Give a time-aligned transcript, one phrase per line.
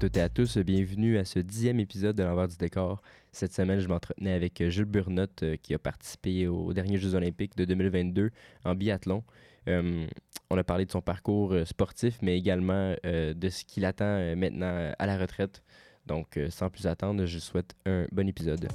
[0.00, 3.02] Toutes et à tous, bienvenue à ce dixième épisode de l'envers du décor.
[3.32, 7.54] Cette semaine, je m'entretenais avec Jules Burnotte euh, qui a participé aux derniers Jeux olympiques
[7.54, 8.30] de 2022
[8.64, 9.22] en biathlon.
[9.68, 10.06] Euh,
[10.48, 14.06] on a parlé de son parcours euh, sportif, mais également euh, de ce qu'il attend
[14.06, 15.62] euh, maintenant euh, à la retraite.
[16.06, 18.68] Donc, euh, sans plus attendre, je souhaite un bon épisode.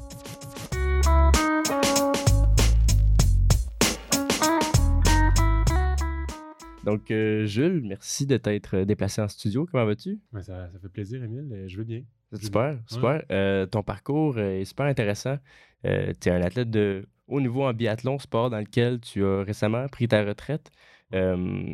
[6.85, 9.67] Donc, euh, Jules, merci de t'être déplacé en studio.
[9.69, 10.19] Comment vas-tu?
[10.33, 11.49] Ouais, ça, ça fait plaisir, Émile.
[11.51, 12.03] Euh, Je veux bien.
[12.31, 12.81] Je Super, bien.
[12.87, 13.23] super.
[13.31, 15.37] Euh, ton parcours euh, est super intéressant.
[15.83, 19.87] tu es un athlète de haut niveau en biathlon, sport dans lequel tu as récemment
[19.87, 20.71] pris ta retraite.
[21.13, 21.73] Euh,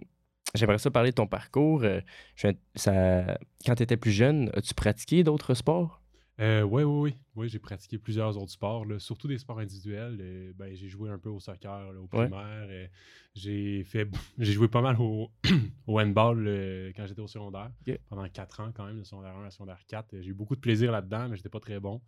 [0.53, 1.83] J'aimerais ça parler de ton parcours.
[1.83, 2.01] Euh,
[2.35, 6.01] je viens- ça, quand tu étais plus jeune, as-tu pratiqué d'autres sports?
[6.41, 7.15] Euh, ouais, oui, oui.
[7.35, 10.17] Oui, j'ai pratiqué plusieurs autres sports, là, surtout des sports individuels.
[10.19, 12.27] Euh, ben, j'ai joué un peu au soccer, là, au Ouais.
[12.27, 12.67] primaire.
[12.69, 12.87] Euh,
[13.35, 14.05] j'ai fait,
[14.37, 15.31] j'ai joué pas mal au,
[15.87, 17.71] au handball euh, quand j'étais au secondaire.
[18.09, 20.13] Pendant quatre ans, quand même, de secondaire 1 à secondaire 4.
[20.13, 22.01] Euh, J'ai eu beaucoup de plaisir là-dedans, mais j'étais pas très bon.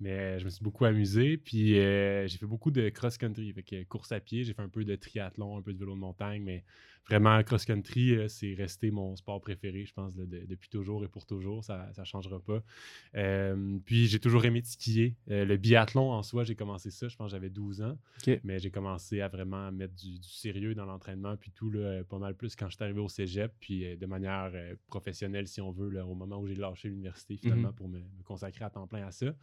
[0.00, 1.38] Mais euh, je me suis beaucoup amusé.
[1.38, 3.50] Puis euh, j'ai fait beaucoup de cross-country.
[3.54, 5.94] Fait que course à pied, j'ai fait un peu de triathlon, un peu de vélo
[5.94, 6.42] de montagne.
[6.42, 6.62] Mais
[7.08, 11.24] vraiment, cross-country, c'est resté mon sport préféré, je pense, là, de- depuis toujours et pour
[11.24, 11.64] toujours.
[11.64, 12.62] Ça ne changera pas.
[13.86, 15.16] Puis j'ai toujours aimé skier.
[15.30, 17.98] Euh, le biathlon en soi, j'ai commencé ça, je pense que j'avais 12 ans.
[18.44, 21.36] Mais j'ai commencé à vraiment mettre du, du sérieux dans l'entraînement.
[21.36, 23.52] Puis tout, là, pas mal plus quand je suis arrivé au cégep.
[23.60, 26.88] Puis euh, de manière euh, professionnelle, si on veut, là, au moment où j'ai lâché
[26.88, 27.74] l'université, finalement, Mhm.
[27.74, 29.34] pour me, me consacrer à temps plein à ça.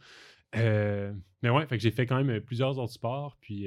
[0.54, 3.66] Mais ouais, fait que j'ai fait quand même plusieurs autres sports, puis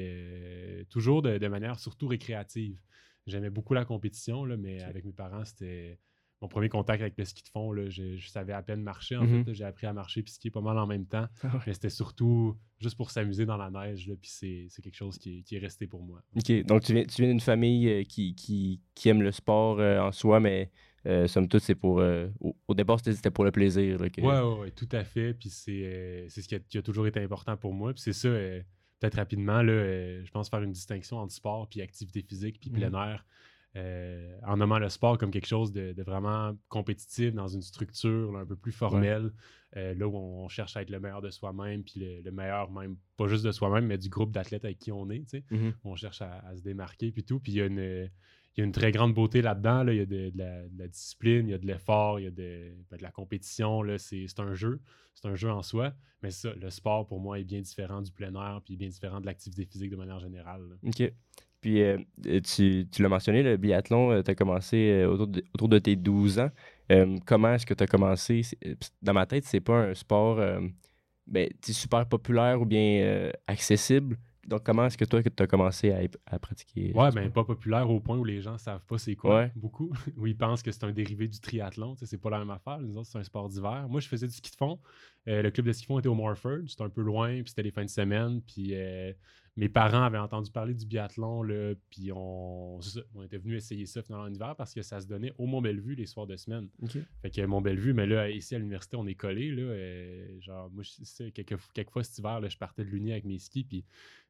[0.90, 2.80] toujours de, de manière surtout récréative.
[3.28, 6.00] J'aimais beaucoup la compétition, là, mais avec mes parents, c'était
[6.42, 7.72] mon premier contact avec le ski de fond.
[7.74, 9.46] Là, je, je savais à peine marcher, en Mhm.
[9.46, 9.54] fait.
[9.54, 11.28] J'ai appris à marcher puis skier pas mal en même temps.
[11.44, 11.60] Ah ouais.
[11.68, 15.40] Mais c'était surtout juste pour s'amuser dans la neige, là, puis c'est quelque chose qui
[15.40, 16.22] est, qui est resté pour moi.
[16.38, 16.64] OK.
[16.66, 20.00] Donc, tu viens, tu viens d'une famille euh, qui, qui, qui aime le sport euh,
[20.00, 20.72] en soi, mais
[21.06, 22.00] euh, somme toute, c'est pour.
[22.00, 23.98] euh, au, au départ, c'était pour le plaisir.
[24.12, 25.34] que- Ouais, ouais, ouais, tout à fait.
[25.34, 27.94] Puis c'est c'est ce qui a, qui a toujours été important pour moi.
[27.94, 32.22] Puis c'est ça, peut-être rapidement, là, je pense faire une distinction entre sport puis activité
[32.22, 32.96] physique puis plein Mhm.
[33.12, 33.26] air.
[33.76, 38.32] Euh, en nommant le sport comme quelque chose de, de vraiment compétitif dans une structure
[38.32, 39.32] là, un peu plus formelle,
[39.78, 42.72] euh, là où on cherche à être le meilleur de soi-même, puis le, le meilleur
[42.72, 45.44] même, pas juste de soi-même, mais du groupe d'athlètes avec qui on est, tu sais.
[45.52, 45.74] Mhm.
[45.84, 47.40] on cherche à, à se démarquer, puis tout.
[47.40, 48.10] Puis il y a une,
[48.58, 49.84] il y a une très grande beauté là-dedans.
[49.84, 49.94] là.
[49.94, 52.24] Il y a de, de la, de la discipline, il y a de l'effort, il
[52.24, 53.84] y a de, ben, de la compétition.
[54.00, 54.82] C'est c'est un jeu.
[55.14, 55.94] C'est un jeu en soi.
[56.24, 59.22] Mais ça, le sport, pour moi, est bien différent du plein air, puis bien différent
[59.22, 60.62] de l'activité physique de manière générale.
[60.68, 60.76] là.
[60.84, 61.14] OK.
[61.62, 61.98] Puis, euh,
[62.28, 65.80] euh, tu, tu l'as mentionné, le biathlon, tu as commencé euh, autour, de, autour de
[65.80, 66.50] tes 12 ans.
[66.92, 68.42] Euh, comment est-ce que tu as commencé?
[68.66, 70.62] Euh, Dans ma tête, c'est pas un sport euh,
[71.28, 74.18] ben, super populaire ou bien euh, accessible.
[74.48, 75.94] Donc, comment est-ce que toi, tu as commencé
[76.26, 76.92] à, pratiquer?
[76.96, 79.42] Ouais, ben pas populaire au point où les gens savent pas c'est quoi.
[79.42, 79.52] Ouais.
[79.56, 79.92] Beaucoup.
[80.18, 81.96] où ils pensent que c'est un dérivé du triathlon.
[82.02, 82.80] C'est pas la même affaire.
[82.80, 83.86] Nous autres, c'est un sport d'hiver.
[83.88, 84.80] Moi, je faisais du ski de fond.
[85.28, 86.62] Euh, le club de ski de fond était au Morford.
[86.68, 88.42] C'était un peu loin, puis c'était les fins de semaine.
[88.42, 89.14] Puis euh,
[89.60, 92.80] mes parents avaient entendu parler du biathlon, là, puis on,
[93.14, 95.96] on était venus essayer ça finalement en hiver parce que ça se donnait au Mont-Bellevue
[95.96, 96.70] les soirs de semaine.
[97.22, 99.52] Fait que Mont-Bellevue, mais là, ici à l'université, on est collé.
[99.52, 103.26] Là, genre, moi, je- quelques, quelques fois cet hiver, là, je partais de l'Uni avec
[103.26, 103.84] mes skis, puis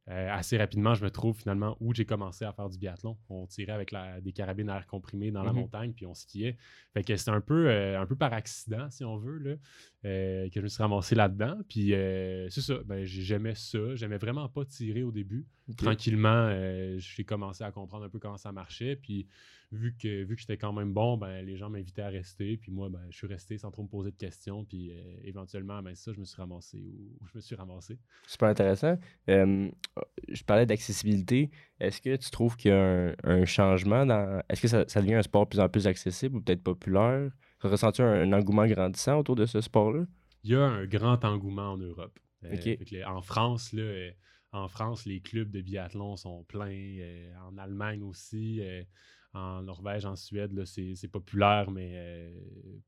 [0.08, 3.18] euh, assez rapidement, je me trouve finalement où j'ai commencé à faire du biathlon.
[3.30, 5.60] On tirait avec la- des carabines à air comprimé dans la Mhm.
[5.60, 6.58] montagne, puis on skiait.
[6.94, 9.56] Fait que c'était un peu, euh, un peu par accident, si on veut, là,
[10.06, 11.60] euh, que je me suis ramassé là-dedans.
[11.70, 11.90] Puis
[12.50, 13.96] c'est ça, ben, j'ai- j'aimais ça.
[13.96, 15.46] J'aimais vraiment pas tirer au début.
[15.78, 16.50] Tranquillement,
[16.98, 18.96] j'ai commencé à comprendre un peu comment ça marchait.
[18.96, 19.28] Puis
[19.72, 22.58] vu que, vu que j'étais quand même bon, ben, les gens m'invitaient à rester.
[22.58, 24.66] Puis moi, ben, je suis resté sans trop me poser de questions.
[24.66, 28.00] Puis euh, éventuellement, ben, ça, je me suis ramassé où je me suis ramassé.
[28.28, 28.98] Super intéressant.
[29.30, 29.70] Euh,
[30.28, 31.52] je parlais d'accessibilité.
[31.80, 32.80] Est-ce que tu trouves qu'il y a
[33.10, 34.42] un, un changement dans.
[34.50, 37.32] Est-ce que ça, ça devient un sport de plus en plus accessible ou peut-être populaire?
[37.62, 40.06] Ressens-tu un, un engouement grandissant autour de ce sport-là?
[40.44, 42.18] Il y a un grand engouement en Europe.
[42.46, 44.10] Euh, les- en France, là, euh,
[44.52, 46.70] en France, les clubs de biathlon sont pleins.
[46.72, 48.62] euh, en Allemagne aussi.
[48.62, 48.84] euh,
[49.34, 52.32] en Norvège, en Suède, c'est c'est populaire, mais euh,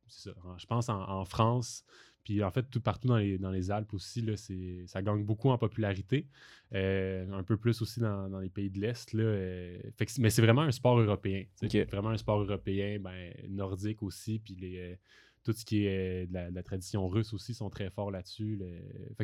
[0.07, 0.35] c'est ça.
[0.57, 1.85] Je pense en, en France,
[2.23, 5.23] puis en fait, tout partout dans les, dans les Alpes aussi, là, c'est- ça gagne
[5.23, 6.27] beaucoup en popularité.
[6.73, 9.11] Un peu plus aussi dans, dans les pays de l'Est.
[9.11, 11.43] c'est- mais c'est vraiment un sport européen.
[11.63, 11.75] Ok.
[11.91, 14.97] Vraiment un sport européen, ben, nordique aussi, puis les,
[15.43, 18.61] tout ce qui est de la, tradition russe aussi sont très forts là-dessus.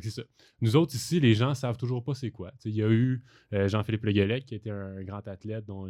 [0.01, 0.23] C'est ça.
[0.61, 2.51] Nous autres ici, les gens savent toujours pas c'est quoi.
[2.65, 5.87] Il y a eu Jean-Philippe Leguelet qui était un, grand athlète dont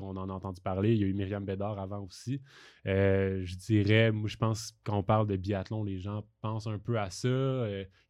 [0.00, 0.94] on en a entendu parler.
[0.94, 2.40] Il y a eu Myriam Bédard avant aussi.
[2.84, 6.98] je dirais, moi je pense quand on parle de biathlon, les gens pensent un peu
[6.98, 7.28] à ça.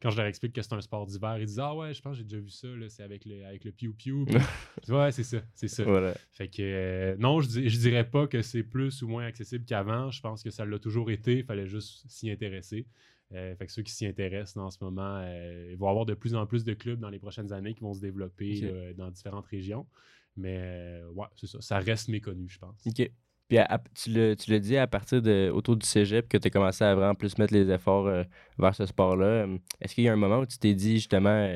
[0.01, 2.13] quand je leur explique que c'est un sport d'hiver, ils disent Ah ouais, je pense
[2.13, 4.25] que j'ai déjà vu ça, c'est avec le, avec le piou-piou.
[4.89, 5.83] ouais, c'est ça, c'est ça.
[6.31, 10.11] Fait que non, je, je dirais pas que c'est plus ou moins accessible qu'avant.
[10.11, 11.39] Je pense que ça l'a toujours été.
[11.39, 12.87] Il fallait juste s'y intéresser.
[13.33, 16.05] Euh, fait que ceux qui s'y intéressent en ce moment, euh, il va y avoir
[16.05, 19.09] de plus en plus de clubs dans les prochaines années qui vont se développer dans
[19.09, 19.87] différentes régions.
[20.35, 21.61] Mais euh, ouais, c'est ça.
[21.61, 22.75] Ça reste méconnu, je pense.
[22.85, 23.11] OK.
[23.47, 23.59] Puis
[23.95, 24.11] tu
[24.51, 27.37] l'as dit à partir de autour du cégep que tu as commencé à vraiment plus
[27.37, 28.09] mettre les efforts
[28.57, 29.45] vers ce sport-là.
[29.79, 31.47] Est-ce qu'il y a un moment où tu t'es dit justement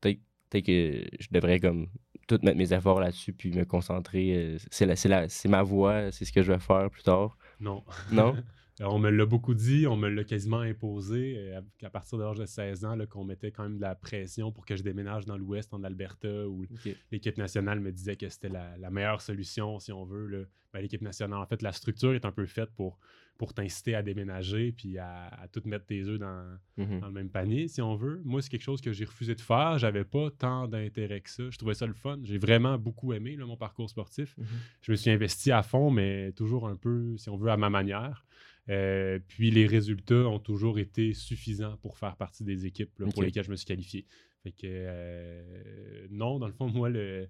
[0.00, 1.88] peut-être que je devrais comme
[2.28, 4.56] tout mettre mes efforts là-dessus puis me concentrer.
[4.70, 7.36] c'est ma voie, c'est ce que je vais faire plus tard?
[7.58, 7.82] Non.
[8.12, 8.36] Non?
[8.80, 12.24] Euh, on me l'a beaucoup dit, on me l'a quasiment imposé euh, à partir de
[12.24, 15.24] l'âge de 16 ans, qu'on mettait quand même de la pression pour que je déménage
[15.24, 16.64] dans l'Ouest, en Alberta, où
[17.10, 20.48] l'équipe nationale me disait que c'était la, meilleure solution, si on veut.
[20.72, 22.98] Ben, l'équipe nationale, en fait, la structure est un peu faite pour,
[23.38, 26.44] pour t'inciter à déménager puis à, tout mettre tes œufs dans,
[26.76, 27.00] mm-hmm.
[27.00, 28.20] dans, le même panier, si on veut.
[28.24, 29.78] Moi, c'est quelque chose que j'ai refusé de faire.
[29.78, 31.48] J'avais pas tant d'intérêt que ça.
[31.48, 32.18] Je trouvais ça le fun.
[32.24, 34.36] J'ai vraiment beaucoup aimé mon parcours sportif.
[34.36, 34.44] Mm-hmm.
[34.82, 37.70] Je me suis investi à fond, mais toujours un peu, si on veut, à ma
[37.70, 38.26] manière.
[38.70, 43.44] Euh, puis les résultats ont toujours été suffisants pour faire partie des équipes pour lesquelles
[43.44, 44.06] je me suis qualifié.
[44.42, 47.28] Fait que euh, non, dans le fond, moi, il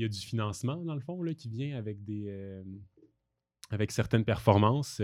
[0.00, 2.26] y a du financement, dans le fond, là, qui vient avec des.
[2.28, 2.62] Euh,
[3.70, 5.00] avec certaines performances.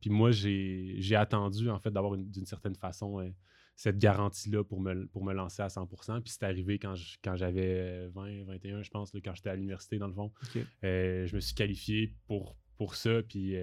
[0.00, 3.30] puis moi, j'ai attendu, en fait, d'avoir d'une certaine façon
[3.74, 6.22] cette garantie-là pour me, pour me lancer à 100%.
[6.22, 6.94] Puis c'est arrivé quand
[7.34, 10.32] j'avais 20, 21, je pense, quand j'étais à l'université, dans le fond.
[10.82, 13.22] je me suis qualifié pour, pour ça.
[13.22, 13.54] Puis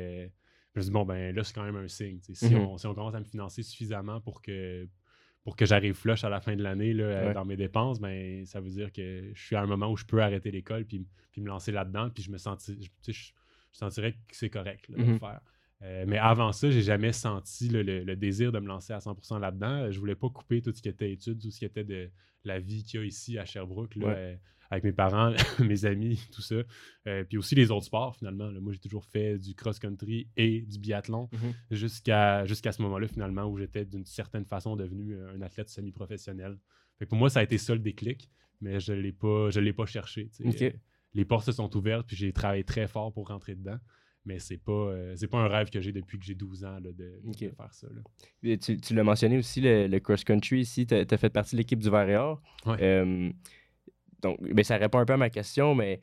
[0.74, 2.20] je me dis, bon, ben là, c'est quand même un signe.
[2.22, 2.62] Si, mhm.
[2.62, 4.88] on, si, on, commence à me financer suffisamment pour que,
[5.44, 6.94] pour que j'arrive flush à la fin de l'année
[7.34, 10.06] dans mes dépenses, ben, ça veut dire que je suis à un moment où je
[10.06, 12.10] peux arrêter l'école puis, puis me lancer là-dedans.
[12.10, 13.32] Puis je me je,
[13.72, 15.20] sentirais que c'est correct de le mhm.
[15.20, 15.42] faire.
[15.84, 19.92] Euh, mais avant ça, j'ai jamais senti le, désir de me lancer à 100% là-dedans.
[19.92, 22.10] Je voulais pas couper tout ce qui était études, tout ce qui était de
[22.46, 23.96] la vie qu'il y a ici à Sherbrooke.
[23.96, 24.36] Là, euh,
[24.74, 26.56] avec mes parents, mes amis, tout ça.
[27.08, 28.52] Euh, puis aussi les autres sports, finalement.
[28.60, 31.54] Moi, j'ai toujours fait du cross-country et du biathlon mhm.
[31.72, 36.58] jusqu'à ce moment-là, finalement, où j'étais d'une certaine façon devenu un athlète semi-professionnel.
[37.08, 38.32] pour moi, ça a été ça le déclic,
[38.62, 40.32] mais je ne l'ai pas, cherché.
[40.44, 40.72] Euh,
[41.14, 43.78] les portes se sont ouvertes, puis j'ai travaillé très fort pour rentrer dedans
[44.26, 46.80] mais c'est pas euh, c'est pas un rêve que j'ai depuis que j'ai 12 ans
[46.80, 46.94] de,
[47.34, 47.88] faire ça.
[48.42, 52.42] Tu, l'as mentionné aussi, le, cross-country ici, tu as, fait partie de l'équipe du Varéor.
[54.24, 56.00] Donc, ben, ça répond un peu à ma question, mais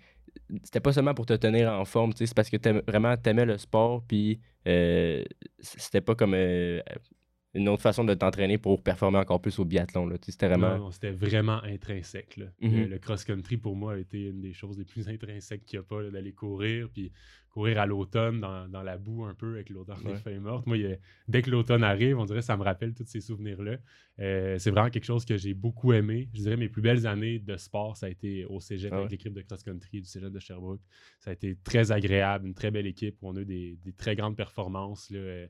[0.62, 3.58] c'était pas seulement pour te tenir en forme, c'est parce que tu vraiment t'aimais le
[3.58, 4.38] sport, puis
[4.68, 5.24] euh,
[5.58, 6.80] c'était pas comme euh,
[7.54, 10.08] une autre façon de t'entraîner pour performer encore plus au biathlon.
[10.22, 10.78] C'était vraiment...
[10.78, 12.38] Non, c'était vraiment intrinsèque.
[12.62, 12.86] Mm-hmm.
[12.86, 15.88] le, cross-country, pour moi, a été une des choses les plus intrinsèques qu'il n'y a
[15.88, 16.88] pas d'aller courir.
[16.92, 17.10] Puis
[17.50, 20.66] courir à l'automne dans, la boue un peu avec l'odeur des feuilles mortes.
[20.66, 20.76] Moi,
[21.26, 23.76] dès que l'automne arrive, on dirait que ça me rappelle tous ces souvenirs-là.
[24.20, 26.28] Euh, c'est vraiment quelque chose que j'ai beaucoup aimé.
[26.32, 29.10] Je dirais mes plus belles années de sport, ça a été au cégep ah avec
[29.10, 30.80] l'équipe de cross-country du cégep de Sherbrooke.
[31.18, 34.14] Ça a été très agréable, une très belle équipe où on a eu des, très
[34.14, 35.10] grandes performances.
[35.10, 35.46] Là, euh,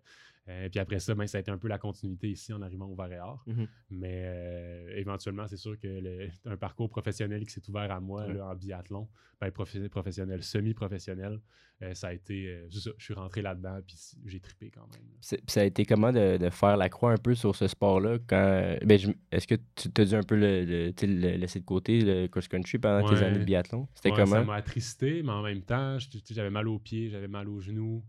[0.49, 2.87] euh, puis après ça, ben, ça a été un peu la continuité ici en arrivant
[2.87, 3.43] au Varéor.
[3.47, 3.67] Mhm.
[3.91, 8.55] Mais euh, éventuellement, c'est sûr que un parcours professionnel qui s'est ouvert à moi en
[8.55, 9.09] biathlon,
[9.41, 11.41] ben, professionnel, semi-professionnel,
[11.83, 12.67] euh, ça a été.
[12.69, 15.03] je suis rentré là-dedans, puis j'ai trippé quand même.
[15.21, 18.77] Ça a été comment de, faire la croix un peu sur ce sport-là quand.
[18.85, 18.99] Ben,
[19.31, 20.93] Est-ce que tu t'as dû un peu le,
[21.37, 23.89] laisser de côté, le cross-country, pendant tes années de biathlon?
[23.95, 24.27] C'était comment?
[24.27, 25.99] Ça m'a attristé, mais en même temps,
[26.31, 28.03] j'avais mal aux pieds, j'avais mal aux genoux.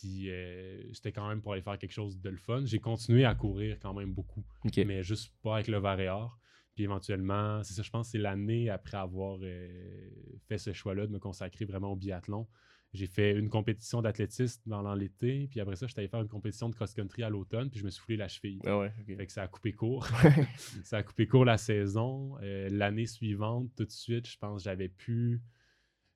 [0.00, 2.62] Puis euh, c'était quand même pour aller faire quelque chose de le fun.
[2.64, 4.44] J'ai continué à courir quand même beaucoup,
[4.76, 6.38] mais juste pas avec le Varéor.
[6.74, 10.10] Puis éventuellement, c'est ça, je pense c'est l'année après avoir euh,
[10.46, 12.46] fait ce choix-là de me consacrer vraiment au biathlon.
[12.92, 16.68] J'ai fait une compétition d'athlétisme dans l'été, puis après ça, j'étais allé faire une compétition
[16.68, 18.60] de cross-country à l'automne, puis je me suis foulé la cheville.
[18.64, 20.06] Ah ouais, Fait que ça a coupé court.
[20.84, 22.36] ça a coupé court la saison.
[22.42, 25.42] Euh, l'année suivante, tout de suite, je pense j'avais pu.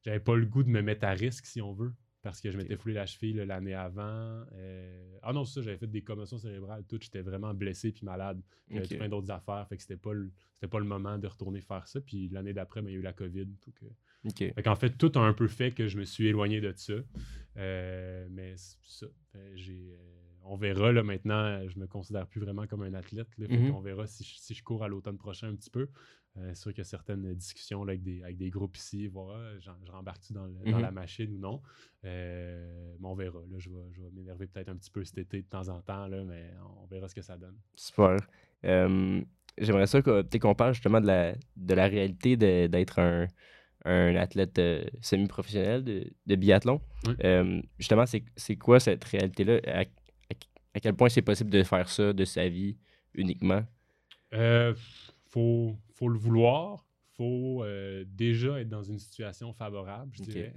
[0.02, 2.56] J'avais pas le goût de me mettre à risque, si on veut parce que je
[2.58, 4.44] m'étais foulé la cheville l'année avant.
[4.52, 6.98] Euh, ah non, c'est ça, j'avais fait des commotions cérébrales, tout.
[7.00, 8.40] J'étais vraiment blessé puis malade.
[8.70, 10.30] J'avais plein d'autres affaires, fait que c'était pas, le,
[10.70, 12.00] pas le moment de retourner faire ça.
[12.00, 13.48] Puis l'année d'après, ben, il y a eu la COVID.
[14.36, 16.94] Fait qu'en fait, tout a un peu fait que je me suis éloigné de ça.
[17.56, 19.06] Euh, mais ça.
[19.54, 19.96] j'ai.
[20.44, 23.28] On verra là, maintenant, je me considère plus vraiment comme un athlète.
[23.38, 23.72] Mhm.
[23.74, 25.88] On verra si je, si je cours à l'automne prochain un petit peu.
[26.36, 29.08] Euh, c'est sûr qu'il y a certaines discussions là, avec, des, avec des groupes ici,
[29.08, 30.80] voir ah, je rembarque-tu dans, Mhm.
[30.80, 31.60] la machine ou non.
[32.04, 33.40] Euh, mais on verra.
[33.50, 35.80] Là, je vais, je vais m'énerver peut-être un petit peu cet été de temps en
[35.82, 37.56] temps, là, mais on verra ce que ça donne.
[37.76, 38.16] Super.
[38.64, 39.20] Euh,
[39.58, 43.26] J'aimerais ça qu'on parle justement de la, de la réalité d'être un,
[43.84, 46.80] un athlète euh, semi-professionnel de, de biathlon.
[47.06, 47.62] Oui.
[47.78, 49.60] Justement, c'est quoi cette réalité-là?
[50.74, 52.76] À, quel point c'est possible de faire ça de sa vie
[53.14, 53.64] uniquement?
[54.34, 54.74] Euh,
[55.26, 56.86] faut, faut le vouloir.
[57.16, 60.28] faut euh, déjà être dans une situation favorable, je Ok.
[60.30, 60.54] dirais.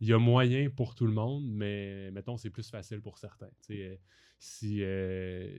[0.00, 3.48] Il y a moyen pour tout le monde, mais mettons, c'est plus facile pour certains.
[3.70, 3.96] Euh,
[4.38, 4.82] si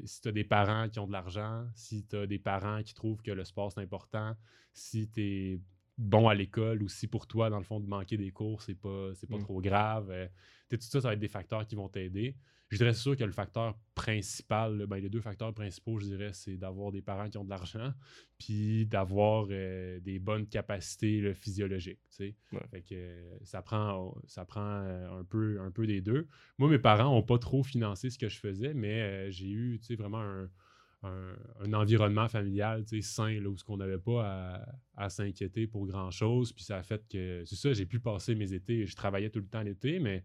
[0.07, 2.93] si tu as des parents qui ont de l'argent, si tu as des parents qui
[2.93, 4.35] trouvent que le sport c'est important,
[4.73, 5.62] si tu es
[5.97, 8.75] bon à l'école ou si pour toi, dans le fond, de manquer des cours, c'est
[8.75, 9.39] pas, c'est pas Mm.
[9.39, 10.09] trop grave.
[10.12, 10.27] euh,
[10.69, 12.35] tout ça, ça va être des facteurs qui vont t'aider.
[12.70, 16.58] Je dirais sûr que le facteur principal, ben, les deux facteurs principaux, je dirais, c'est
[16.58, 17.93] d'avoir des parents qui ont de l'argent,
[18.39, 22.00] puis d'avoir euh, des bonnes capacités là, physiologiques.
[22.10, 22.36] tu sais.
[22.51, 22.62] Ouais.
[22.72, 26.27] Fait que euh, ça prend, ça prend euh, un, peu, un peu des deux.
[26.58, 29.77] Moi, mes parents n'ont pas trop financé ce que je faisais, mais euh, j'ai eu
[29.79, 30.50] tu sais, vraiment un,
[31.03, 35.10] un- un environnement familial tu sais, sain, là, où ce qu'on n'avait pas à, à
[35.10, 36.53] s'inquiéter pour grand-chose.
[36.53, 38.88] Puis ça a fait que, c'est ça, j'ai pu passer mes étés.
[38.88, 40.24] Je travaillais tout le temps l'été, mais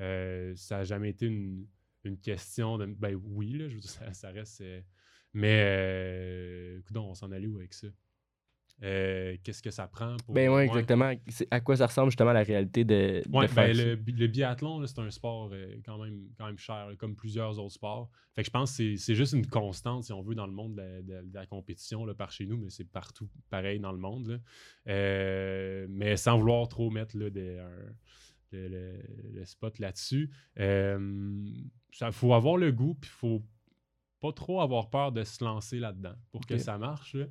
[0.00, 1.66] euh, ça n'a jamais été une,
[2.04, 2.86] une question de.
[2.86, 4.60] Ben oui, là, je veux dire, ça, ça reste.
[4.62, 4.80] euh,
[5.32, 7.86] mais, euh, coudonc, on s'en allait où avec ça?
[8.82, 10.34] Euh, Qu'est-ce que ça prend pour.
[10.34, 11.12] Ben oui, exactement.
[11.50, 14.98] À quoi ça ressemble justement la réalité de, Ouais, ben, le, bi- le biathlon, c'est
[15.00, 18.10] un sport euh, quand, même, quand même cher, là, comme plusieurs autres sports.
[18.34, 20.52] Fait que je pense que c'est- c'est juste une constante, si on veut, dans le
[20.54, 23.80] monde de la, de- de la compétition là, par chez nous, mais c'est partout pareil
[23.80, 24.28] dans le monde.
[24.28, 24.38] là.
[24.88, 27.94] Euh, mais sans vouloir trop mettre là, des- un-
[28.52, 33.42] le, le- le spot là-dessus, il faut avoir le goût, puis il faut
[34.20, 37.14] pas trop avoir peur de se lancer là-dedans pour que ça marche.
[37.14, 37.26] là.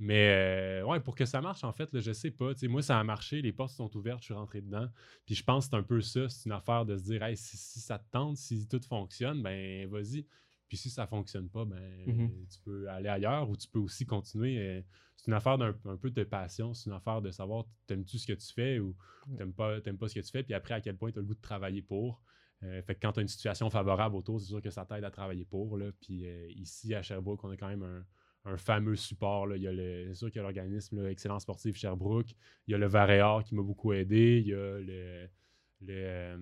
[0.00, 2.52] Mais euh, ouais, pour que ça marche, en fait, là, je sais pas.
[2.62, 4.88] Moi, ça a marché, les portes sont ouvertes, je suis rentré dedans.
[5.26, 7.36] Puis je pense que c'est un peu ça, c'est une affaire de se dire, hey,
[7.36, 10.24] si, si ça te tente, si tout fonctionne, ben vas-y.
[10.68, 12.46] Puis si ça fonctionne pas, ben Mhm.
[12.50, 14.58] tu peux aller ailleurs ou tu peux aussi continuer.
[14.58, 14.82] euh,
[15.16, 18.26] c'est une affaire d'un un peu de passion, c'est une affaire de savoir t'aimes-tu ce
[18.26, 18.94] que tu fais ou
[19.36, 21.26] t'aimes pas, pas ce que tu fais, puis après à quel point tu as le
[21.26, 22.22] goût de travailler pour.
[22.62, 25.04] Euh, fait que quand tu as une situation favorable autour, c'est sûr que ça t'aide
[25.04, 25.76] à travailler pour.
[25.76, 25.90] Là.
[26.00, 28.04] Puis euh, ici, à Sherbrooke, on a quand même un,
[28.52, 29.46] un fameux support.
[29.46, 29.56] Là.
[29.56, 32.30] Il y a le, c'est sûr qu'il y a l'organisme Excellence Sportive Sherbrooke.
[32.66, 34.40] Il y a le Varéor qui m'a beaucoup aidé.
[34.44, 35.28] Il y a le,
[35.80, 36.36] le,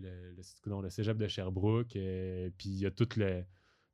[0.00, 1.96] le- non, le cégep de Sherbrooke.
[1.96, 3.44] euh, puis il y a toute, le,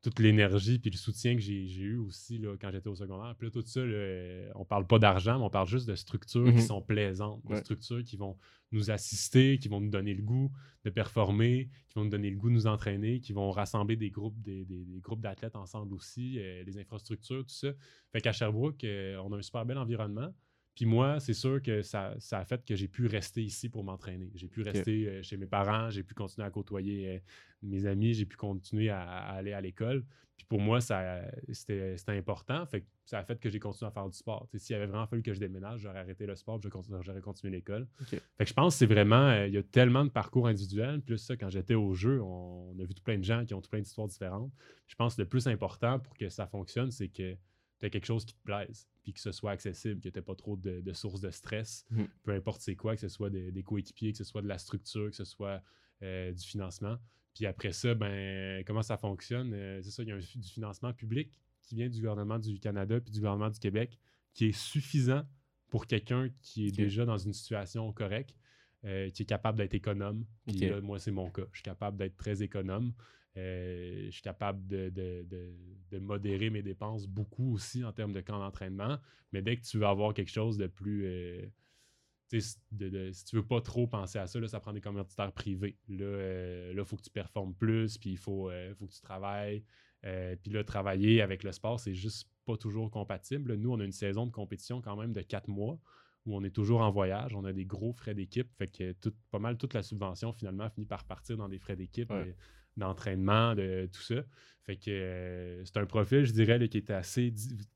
[0.02, 3.34] toute l'énergie puis le soutien que j'ai, eu aussi là, quand j'étais au secondaire.
[3.36, 6.46] Puis là, tout ça, là, on parle pas d'argent, mais on parle juste de structures
[6.54, 8.36] qui sont plaisantes, de structures qui vont
[8.72, 10.50] nous assister, qui vont nous donner le goût
[10.84, 14.10] de performer, qui vont nous donner le goût de nous entraîner, qui vont rassembler des
[14.10, 17.68] groupes, des, des- des groupes d'athlètes ensemble aussi, euh, les infrastructures, tout ça.
[18.12, 20.32] Fait qu'à Sherbrooke, euh, on a un super bel environnement.
[20.80, 23.84] Puis moi, c'est sûr que ça, ça a fait que j'ai pu rester ici pour
[23.84, 24.30] m'entraîner.
[24.34, 27.18] J'ai pu rester euh, chez mes parents, j'ai pu continuer à côtoyer euh,
[27.62, 30.06] mes amis, j'ai pu continuer à, à aller à l'école.
[30.38, 31.20] Puis pour moi, ça,
[31.52, 32.64] c'était, c'était important.
[32.64, 34.48] Fait que ça a fait que j'ai continué à faire du sport.
[34.50, 36.70] Tu sais, S'il avait vraiment fallu que je déménage, j'aurais arrêté le sport, puis
[37.02, 37.86] j'aurais continué l'école.
[38.38, 41.02] Fait que je pense que c'est vraiment, euh, il y a tellement de parcours individuels.
[41.02, 43.52] Plus ça, quand j'étais au jeu, on, on a vu tout plein de gens qui
[43.52, 44.50] ont tout plein d'histoires différentes.
[44.86, 47.36] Je pense que le plus important pour que ça fonctionne, c'est que
[47.80, 50.22] tu as quelque chose qui te plaise, puis que ce soit accessible, que tu n'aies
[50.22, 52.08] pas trop de, de sources de stress, Mhm.
[52.22, 54.58] peu importe c'est quoi, que ce soit des, des coéquipiers, que ce soit de la
[54.58, 55.62] structure, que ce soit
[56.02, 56.96] euh, du financement.
[57.34, 59.52] Puis après ça, ben, comment ça fonctionne?
[59.54, 61.30] Euh, c'est ça, il y a un, du financement public
[61.62, 63.98] qui vient du gouvernement du Canada puis du gouvernement du Québec
[64.34, 65.22] qui est suffisant
[65.68, 68.34] pour quelqu'un qui est déjà dans une situation correcte,
[68.84, 70.24] euh, qui est capable d'être économe.
[70.46, 71.42] Puis là, moi, c'est mon cas.
[71.52, 72.92] Je suis capable d'être très économe.
[73.36, 75.54] Euh, je suis capable de, de- de-
[75.92, 78.98] de modérer mes dépenses beaucoup aussi en termes de camp d'entraînement.
[79.32, 81.04] Mais dès que tu veux avoir quelque chose de plus.
[81.06, 81.46] euh,
[82.32, 85.76] si tu veux pas trop penser à ça, là, ça prend des commanditaires privés.
[85.88, 89.64] Là, il faut que tu performes plus, puis il faut, euh, faut que tu travailles.
[90.04, 93.54] Euh, puis là, travailler avec le sport, c'est juste pas toujours compatible.
[93.56, 95.78] Nous, on a une saison de compétition quand même de quatre mois
[96.24, 97.34] où on est toujours en voyage.
[97.34, 98.48] On a des gros frais d'équipe.
[98.56, 101.74] Fait que tout, pas mal toute la subvention, finalement, finit par partir dans des frais
[101.76, 102.36] d'équipe, Ouais.
[102.76, 104.22] De- d'entraînement, de tout ça.
[104.64, 107.32] Fait que euh, c'est un profil, je dirais, qui est assez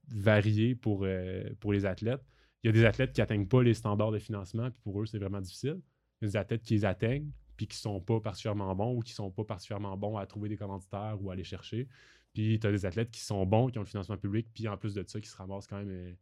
[0.09, 2.23] varié pour, euh, pour les athlètes.
[2.63, 5.07] Il y a des athlètes qui n'atteignent pas les standards de financement, puis pour eux,
[5.07, 5.81] c'est vraiment difficile.
[6.21, 9.01] Il y a des athlètes qui les atteignent, puis qui sont pas particulièrement bons ou
[9.01, 11.89] qui sont pas particulièrement bons à trouver des commanditaires ou à aller chercher.
[12.33, 14.77] Puis tu as des athlètes qui sont bons, qui ont le financement public, puis en
[14.77, 16.13] plus de ça, qui se ramassent quand même euh,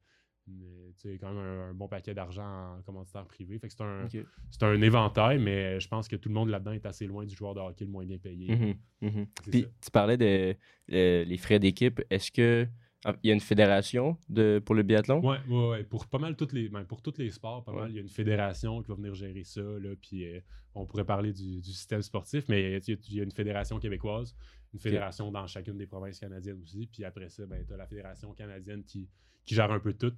[0.47, 0.53] tu
[0.97, 3.59] sais, quand même un, un bon paquet d'argent en commanditaire privé.
[3.59, 4.07] Fait que c'est un,
[4.51, 7.35] c'est un éventail, mais je pense que tout le monde là-dedans est assez loin du
[7.35, 8.55] joueur de hockey le moins bien payé.
[8.55, 8.75] Mhm,
[9.11, 9.27] mhm.
[9.51, 9.69] Puis ça.
[9.83, 10.57] tu parlais de
[10.89, 12.01] les frais d'équipe.
[12.11, 12.67] Est-ce que
[13.05, 15.21] ah, il y a une fédération de, pour le biathlon?
[15.29, 15.85] Ouais, ouais, ouais.
[15.85, 17.81] Pour pas mal toutes les, ben, pour tous les sports, pas Ouais.
[17.83, 19.61] mal, il y a une fédération qui va venir gérer ça.
[19.61, 20.41] Là, puis euh,
[20.77, 23.33] on pourrait parler du, du système sportif, mais il y a- il y a une
[23.33, 24.37] fédération québécoise,
[24.73, 26.87] une fédération dans chacune des provinces canadiennes aussi.
[26.87, 29.09] Puis après ça, ben, tu as la fédération canadienne qui,
[29.45, 30.13] qui gère un peu tout.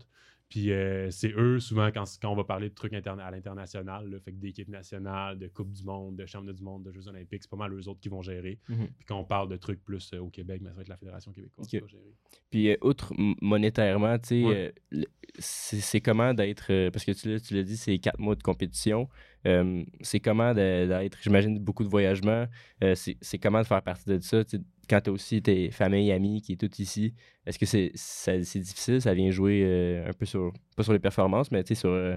[0.50, 4.20] Puis euh, c'est eux, souvent, quand, quand on va parler de trucs interna- à l'international,
[4.24, 7.42] fait que d'équipes nationales, de Coupe du Monde, de Championnat du Monde, de Jeux Olympiques,
[7.42, 8.58] c'est pas mal eux autres qui vont gérer.
[8.68, 8.88] Mhm.
[8.98, 10.96] Puis quand on parle de trucs plus euh, au Québec, ben, ça va être la
[10.98, 12.14] Fédération québécoise qui va gérer.
[12.50, 14.74] Puis, euh, outre monétairement, tu sais, Ouais.
[15.38, 16.90] c'est comment d'être.
[16.90, 19.08] parce que tu l'as tu l'as dit, c'est quatre mois de compétition.
[20.02, 21.18] C'est comment d'être.
[21.22, 22.46] J'imagine beaucoup de voyagements.
[22.94, 24.42] C'est comment de faire partie de ça.
[24.84, 27.14] Tu Quand tu as aussi tes familles, amis qui est tout ici,
[27.46, 29.00] est-ce que c'est difficile?
[29.00, 30.52] Ça vient jouer euh, un peu sur.
[30.76, 32.16] Pas sur les performances, mais tu sur, euh,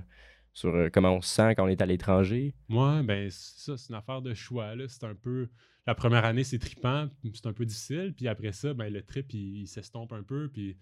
[0.53, 2.53] sur euh, comment on se sent quand on est à l'étranger?
[2.67, 4.73] Moi, ben, c'est ça, c'est une affaire de choix.
[4.87, 5.49] C'est un peu.
[5.85, 8.13] La première année, c'est trippant, puis c'est un peu difficile.
[8.15, 10.49] Puis après ça, ben, le trip, il, il s'estompe un peu.
[10.49, 10.77] Puis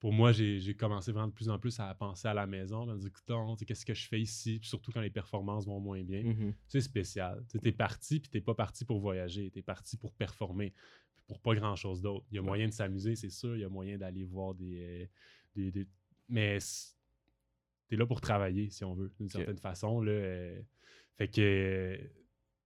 [0.00, 2.94] pour moi, j'ai commencé vraiment de plus en plus à penser à la maison, à
[2.94, 3.10] me dire,
[3.58, 4.58] tu qu'est-ce que je fais ici?
[4.58, 6.22] Puis surtout quand les performances vont moins bien.
[6.22, 6.54] Mhm.
[6.68, 7.44] C'est spécial.
[7.50, 9.50] Tu es parti, puis t'es pas parti pour voyager.
[9.50, 10.72] Tu es parti pour performer,
[11.30, 12.26] pour pas grand-chose d'autre.
[12.32, 13.54] Il y a moyen de s'amuser, c'est sûr.
[13.56, 15.06] Il y a moyen d'aller voir des, euh,
[15.54, 15.86] des, des-
[16.28, 16.58] Mais
[17.88, 20.00] tu es là pour travailler, si on veut, d'une certaine façon.
[20.00, 20.60] Là, euh,
[21.16, 21.40] Fait que...
[21.40, 21.96] euh,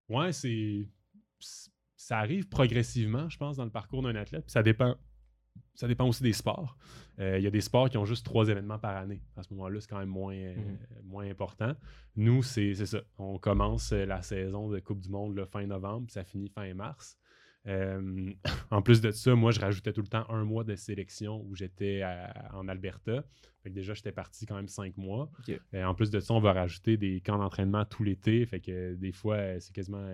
[0.08, 0.88] Ouais, c'est...
[1.96, 4.44] Ça arrive progressivement, je pense, dans le parcours d'un athlète.
[4.44, 4.96] Puis ça dépend...
[5.74, 6.76] Ça dépend aussi des sports.
[7.18, 9.22] Euh, Il y a des sports qui ont juste trois événements par année.
[9.36, 10.78] À ce moment-là, c'est quand même moins, Mhm.
[11.04, 11.74] moins important.
[12.16, 13.00] Nous, c'est ça.
[13.18, 16.72] On commence la saison de Coupe du Monde le fin novembre, puis ça finit fin
[16.74, 17.18] mars.
[17.66, 18.32] Euh,
[18.70, 21.54] en plus de ça, moi, je rajoutais tout le temps un mois de sélection où
[21.54, 22.02] j'étais
[22.52, 23.24] en Alberta.
[23.62, 25.30] Fait que déjà, j'étais parti quand même cinq mois.
[25.48, 28.44] Euh, en plus de ça, on va rajouter des camps d'entraînement tout l'été.
[28.44, 30.06] Fait que des fois, euh, c'est quasiment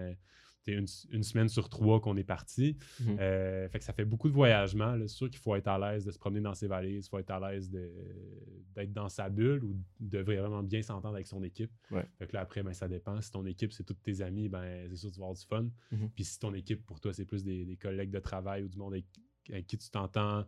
[0.65, 2.77] c'est une, une semaine sur trois qu'on est parti.
[3.01, 3.17] Mhm.
[3.21, 4.95] Euh, fait que ça fait beaucoup de voyagements.
[4.95, 5.09] là.
[5.09, 7.19] C'est sûr qu'il faut être à l'aise de se promener dans ses valises, il faut
[7.19, 11.71] être à l'aise d'être dans sa bulle ou de vraiment bien s'entendre avec son équipe.
[11.91, 12.05] Ouais.
[12.19, 13.21] Fait que là, après, ben, ça dépend.
[13.21, 15.47] Si ton équipe, c'est tous tes amis, ben, c'est sûr que tu vas avoir du
[15.47, 15.69] fun.
[15.93, 16.11] Mhm.
[16.15, 18.77] Puis si ton équipe, pour toi, c'est plus des, des collègues de travail ou du
[18.79, 19.07] monde avec,
[19.49, 20.45] avec qui tu t'entends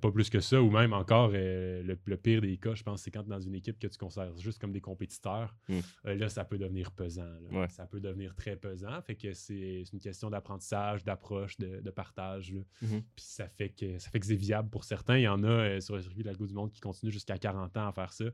[0.00, 3.02] pas plus que ça, ou même encore, euh, le, le pire des cas, je pense,
[3.02, 5.54] c'est quand tu es dans une équipe que tu considères juste comme des compétiteurs.
[5.68, 5.78] Mm.
[6.06, 7.24] Euh, là, ça peut devenir pesant.
[7.24, 7.60] là.
[7.60, 7.68] Ouais.
[7.68, 9.00] Ça peut devenir très pesant.
[9.02, 12.52] Fait que c'est une question d'apprentissage, d'approche, de, de partage.
[12.82, 13.02] Mhm.
[13.14, 15.18] Puis ça fait que ça fait que c'est viable pour certains.
[15.18, 17.12] Il y en a euh, sur le circuit de la Coupe du Monde qui continuent
[17.12, 18.24] jusqu'à 40 ans à faire ça.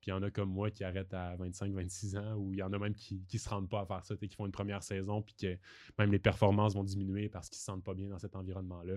[0.00, 2.58] Puis il y en a comme moi qui arrêtent à 25, 26 ans, ou il
[2.58, 4.52] y en a même qui ne se rendent pas à faire ça, qui font une
[4.52, 5.56] première saison, puis que
[5.98, 8.94] même les performances vont diminuer parce qu'ils se sentent pas bien dans cet environnement-là.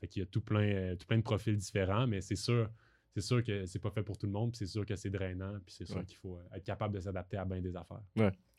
[0.00, 2.68] Fait qu'il y a tout plein, euh, tout plein de profils différents, mais c'est sûr.
[3.14, 5.08] C'est sûr que c'est pas fait pour tout le monde, puis c'est sûr que c'est
[5.08, 6.04] drainant, puis c'est sûr Ouais.
[6.04, 8.02] qu'il faut être capable de s'adapter à bien des affaires.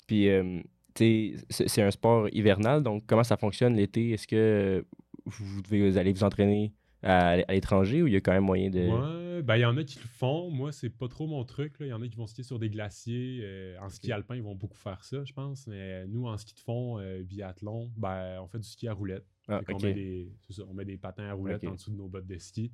[0.07, 0.61] Puis, euh,
[0.95, 4.11] c'est un sport hivernal, donc comment ça fonctionne l'été?
[4.11, 4.83] Est-ce que
[5.25, 6.73] vous devez aller vous entraîner
[7.07, 8.79] à, à l'étranger ou il y a quand même moyen de.
[8.87, 10.49] Ouais, ben il y en a qui le font.
[10.51, 11.75] Moi, c'est pas trop mon truc.
[11.79, 13.39] Il y en a qui vont skier sur des glaciers.
[13.43, 15.67] euh, en ski alpin, ils vont beaucoup faire ça, je pense.
[15.67, 19.25] Mais nous, en ski de fond, euh, biathlon, ben, on fait du ski à roulette.
[19.47, 19.81] Ah, ok.
[19.83, 22.37] met des, ça, on met des patins à roulettes en dessous de nos bottes de
[22.37, 22.71] ski.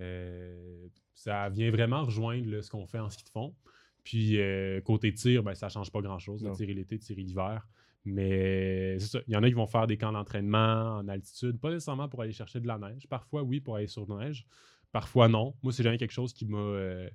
[0.00, 3.54] Euh, ça vient vraiment rejoindre là, ce qu'on fait en ski de fond.
[4.02, 6.46] Puis euh, côté tir, ben, ça change pas grand-chose.
[6.56, 7.68] Tirer l'été, tirer l'hiver.
[8.04, 9.20] Mais c'est ça.
[9.26, 12.20] Il y en a qui vont faire des camps d'entraînement en altitude, pas nécessairement pour
[12.22, 13.06] aller chercher de la neige.
[13.08, 14.46] Parfois, oui, pour aller sur la neige.
[14.92, 15.54] Parfois, non.
[15.62, 17.08] Moi, c'est jamais quelque chose qui m'a euh,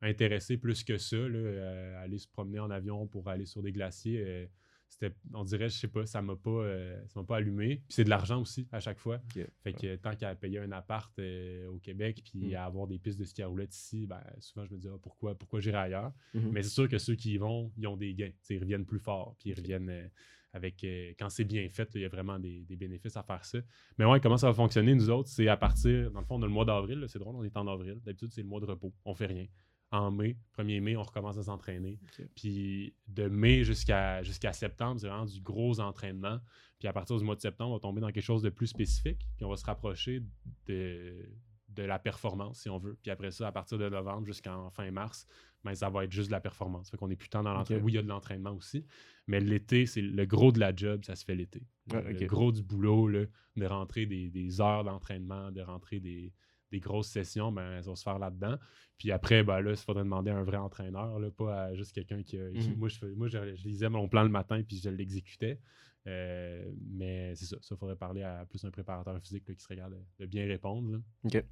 [0.00, 1.16] intéressé plus que ça.
[1.16, 4.50] euh, aller se promener en avion pour aller sur des glaciers.
[4.90, 7.76] C'était, on dirait, je sais pas, ça m'a pas, euh, ça m'a pas allumé.
[7.76, 9.20] Puis c'est de l'argent aussi à chaque fois.
[9.62, 12.54] Fait que tant qu'à payer un appart euh, au Québec puis Mm.
[12.56, 14.98] à avoir des pistes de ski à roulettes ici, ben, souvent je me dis ah,
[15.00, 16.12] pourquoi, pourquoi j'irai ailleurs?
[16.34, 16.50] Mhm.
[16.52, 18.32] Mais c'est sûr que ceux qui y vont, ils ont des gains.
[18.42, 19.36] T'sais, ils reviennent plus fort.
[19.38, 20.08] Puis ils reviennent euh,
[20.52, 20.84] avec.
[21.18, 23.58] quand c'est bien fait, il y a vraiment des, des bénéfices à faire ça.
[23.98, 25.28] Mais ouais, comment ça va fonctionner, nous autres?
[25.28, 26.10] C'est à partir.
[26.10, 26.98] Dans le fond, on a le mois d'avril.
[26.98, 28.00] là, C'est drôle, on est en avril.
[28.04, 28.92] D'habitude, c'est le mois de repos.
[29.04, 29.46] On fait rien.
[29.92, 31.98] En mai, 1er mai, on recommence à s'entraîner.
[32.36, 36.38] Puis de mai jusqu'à jusqu'à septembre, c'est vraiment du gros entraînement.
[36.78, 38.68] Puis à partir du mois de septembre, on va tomber dans quelque chose de plus
[38.68, 39.26] spécifique.
[39.36, 40.22] Puis on va se rapprocher
[40.66, 41.28] de,
[41.68, 42.98] de la performance, si on veut.
[43.02, 45.26] Puis après ça, à partir de novembre jusqu'en fin mars,
[45.64, 46.90] ben, ça va être juste de la performance.
[46.90, 47.82] Fait qu'on est plus tant dans l'entraînement.
[47.82, 47.86] Ok.
[47.86, 48.86] Oui, il y a de l'entraînement aussi.
[49.26, 51.66] Mais l'été, c'est le gros de la job, ça se fait l'été.
[51.92, 52.00] Ah.
[52.00, 53.24] Le gros du boulot, là,
[53.56, 56.32] de rentrer des, des heures d'entraînement, de rentrer des,
[56.70, 58.56] des grosses sessions, ben, ça va se faire là-dedans.
[58.98, 61.92] Puis après, ben là, il faudrait demander à un vrai entraîneur, là, pas à juste
[61.92, 62.76] quelqu'un qui, Mhm.
[62.76, 65.58] Moi, je, moi je, je lisais mon plan le matin puis je l'exécutais.
[66.06, 67.56] Euh, mais c'est ça.
[67.60, 70.90] Ça, faudrait parler à plus un préparateur physique là, qui serait capable de, bien répondre.
[70.92, 71.42] là.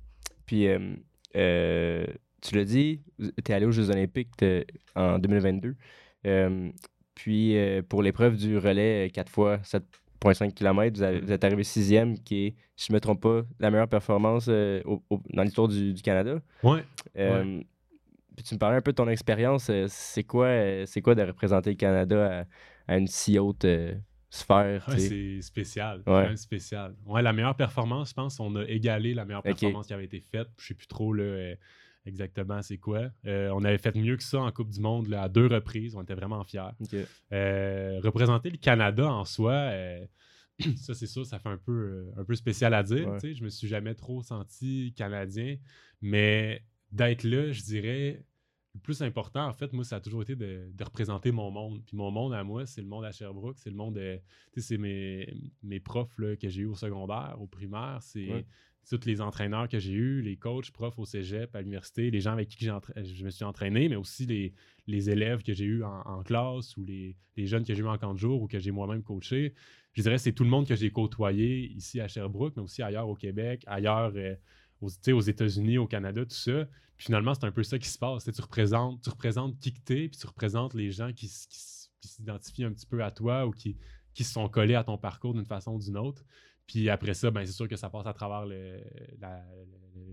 [0.46, 0.96] Puis, euh,
[1.36, 2.06] euh,
[2.40, 4.32] tu l'as dit, tu es allé aux Jeux Olympiques
[4.94, 5.76] en 2022.
[7.14, 7.56] puis
[7.88, 9.62] pour l'épreuve du relais 4 fois
[10.22, 13.70] 7,5 km, vous, êtes arrivé sixième, qui est, si je ne me trompe pas, la
[13.70, 16.40] meilleure performance dans l'histoire du, du, Canada.
[16.62, 16.80] Oui.
[17.14, 19.70] Puis tu me parlais un peu de ton expérience.
[19.88, 20.48] c'est quoi,
[20.86, 22.46] c'est quoi de représenter le Canada
[22.86, 23.66] à, une si haute
[24.30, 24.86] sphère?
[24.96, 26.02] c'est spécial.
[26.06, 26.36] Ouais.
[26.36, 26.94] spécial.
[27.06, 30.20] Ouais, la meilleure performance, je pense, on a égalé la meilleure performance qui avait été
[30.20, 30.48] faite.
[30.56, 31.54] Je ne sais plus trop là,
[32.08, 33.10] exactement c'est quoi.
[33.26, 35.94] Euh, on avait fait mieux que ça en Coupe du Monde à deux reprises.
[35.94, 36.70] On était vraiment fiers.
[37.32, 40.04] Euh, représenter le Canada en soi, euh,
[40.76, 43.18] ça c'est sûr, ça fait un peu, un peu spécial à dire.
[43.22, 45.56] Je Je me suis jamais trop senti canadien,
[46.00, 48.24] mais d'être là, je dirais,
[48.74, 51.82] le plus important, en fait, moi, ça a toujours été de, représenter mon monde.
[51.84, 54.00] Puis mon monde à moi, c'est le monde à Sherbrooke, c'est le monde,
[54.56, 58.46] c'est mes, mes profs que j'ai eu au secondaire, au primaire, c'est
[58.88, 62.32] tous les entraîneurs que j'ai eus, les coachs, profs au cégep, à l'université, les gens
[62.32, 64.26] avec qui je me suis entraîné, mais aussi
[64.86, 68.14] les, élèves que j'ai eus en, classe ou les, jeunes que j'ai eus en camp
[68.14, 69.54] de jour ou que j'ai moi-même coaché.
[69.92, 73.08] Je dirais c'est tout le monde que j'ai côtoyé ici à Sherbrooke, mais aussi ailleurs
[73.08, 74.34] au Québec, ailleurs euh,
[74.80, 76.66] aux, États-Unis, au Canada, tout ça.
[76.96, 78.24] Puis finalement, c'est un peu ça qui se passe.
[78.24, 81.28] Tu représentes, tu représentes qui que t'es, puis tu représentes les gens qui,
[82.00, 83.76] s'identifient un petit peu à toi ou qui
[84.16, 86.24] se sont collés à ton parcours d'une façon ou d'une autre.
[86.68, 88.44] Puis après ça, ben, c'est sûr que ça passe à travers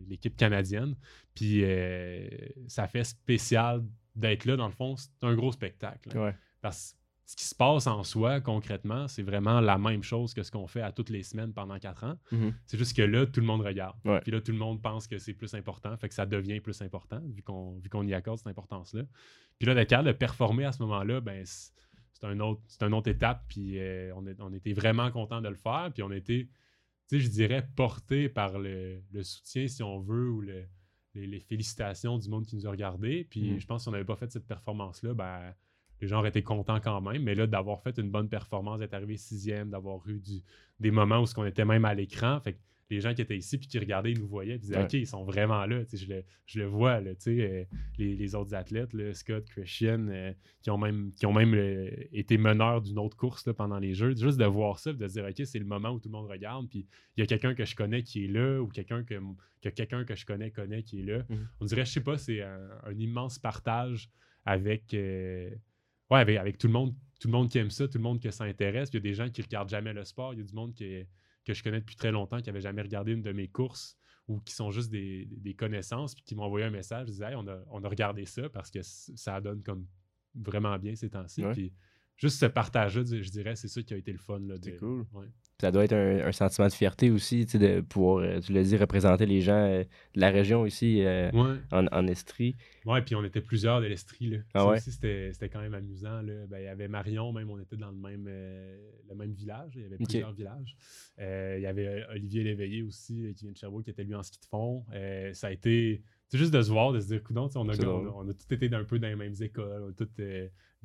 [0.08, 0.96] l'équipe canadienne.
[1.36, 2.28] Puis euh,
[2.68, 3.84] ça fait spécial
[4.16, 4.96] d'être là, dans le fond.
[4.96, 6.34] C'est un gros spectacle.
[6.62, 10.44] Parce que ce qui se passe en soi, concrètement, c'est vraiment la même chose que
[10.44, 12.18] ce qu'on fait à toutes les semaines pendant quatre ans.
[12.32, 12.54] Mm-hmm.
[12.68, 13.98] C'est juste que là, tout le monde regarde.
[14.22, 15.96] Puis là, tout le monde pense que c'est plus important.
[15.98, 19.04] Fait que ça devient plus important vu qu'on qu'on y accorde cette importance-là.
[19.58, 21.44] Puis là, d'être capable de performer à ce moment-là, ben,
[22.26, 23.44] c'est un autre, c'est une autre étape.
[23.48, 25.92] Puis euh, on, on, était vraiment content de le faire.
[25.94, 26.48] Puis on était,
[27.08, 32.30] tu sais, je dirais, porté par le, soutien, si on veut, ou les, félicitations du
[32.30, 33.26] monde qui nous a regardés.
[33.30, 33.60] Puis mm.
[33.60, 35.54] je pense que si on n'avait pas fait cette performance-là, ben,
[36.02, 37.24] les gens auraient été contents quand même.
[37.24, 40.44] Mais là, d'avoir fait une bonne performance, d'être arrivé sixième, d'avoir eu du,
[40.80, 42.40] des moments où on était même à l'écran.
[42.42, 42.60] Fait
[42.90, 45.08] les gens qui étaient ici puis qui regardaient, ils nous voyaient, ils disaient OK, ils
[45.08, 45.82] sont vraiment là.
[45.92, 47.64] Je le, je le vois, là, euh,
[47.98, 51.90] les, les, autres athlètes, là, Scott, Christian, euh, qui ont même, qui ont même euh,
[52.12, 54.16] été meneurs d'une autre course là, pendant les Jeux.
[54.16, 56.30] Juste de voir ça, de se dire OK, c'est le moment où tout le monde
[56.30, 59.20] regarde, puis il y a quelqu'un que je connais qui est là, ou quelqu'un que,
[59.62, 61.24] que quelqu'un que je connais connaît qui est là.
[61.28, 61.48] Mhm.
[61.62, 64.12] On dirait, je sais pas, c'est un, immense partage
[64.46, 65.50] avec, ouais,
[66.12, 66.94] avec, avec, tout le monde.
[67.20, 68.90] Tout le monde qui aime ça, tout le monde qui s'intéresse.
[68.92, 70.34] Il y a des gens qui regardent jamais le sport.
[70.34, 71.08] Il y a du monde qui est
[71.46, 74.40] que je connais depuis très longtemps, qui n'avaient jamais regardé une de mes courses ou
[74.40, 77.60] qui sont juste des, connaissances, puis qui m'ont envoyé un message, disent hey, on, a,
[77.70, 79.86] on a regardé ça parce que ça donne comme
[80.34, 81.44] vraiment bien ces temps-ci.
[81.54, 81.74] Puis
[82.18, 84.40] juste ce partage-là, je dirais, c'est ça qui a été le fun.
[84.62, 85.06] C'est cool.
[85.62, 89.26] Ça doit être un, sentiment de fierté aussi, de pouvoir, euh, tu l'as dit, représenter
[89.26, 91.32] les gens euh, de la région ici euh,
[91.72, 92.58] en, en, Estrie.
[92.86, 94.38] Ouais, puis on était plusieurs de l'Estrie.
[94.54, 94.82] Ah ouais?
[94.82, 96.22] c'était quand même amusant.
[96.22, 96.46] Là.
[96.50, 99.72] Ben, il y avait Marion, même, on était dans le même, le même village.
[99.76, 100.76] Il y avait plusieurs villages.
[101.20, 104.40] il y avait Olivier Léveillé aussi, qui vient de Sherbrooke, qui était lui en ski
[104.42, 104.86] de fond.
[105.34, 106.04] ça a été.
[106.28, 108.74] C'est juste de se voir, de se dire, on a, on, on, a tous été
[108.74, 110.10] un peu dans les mêmes écoles, on a tous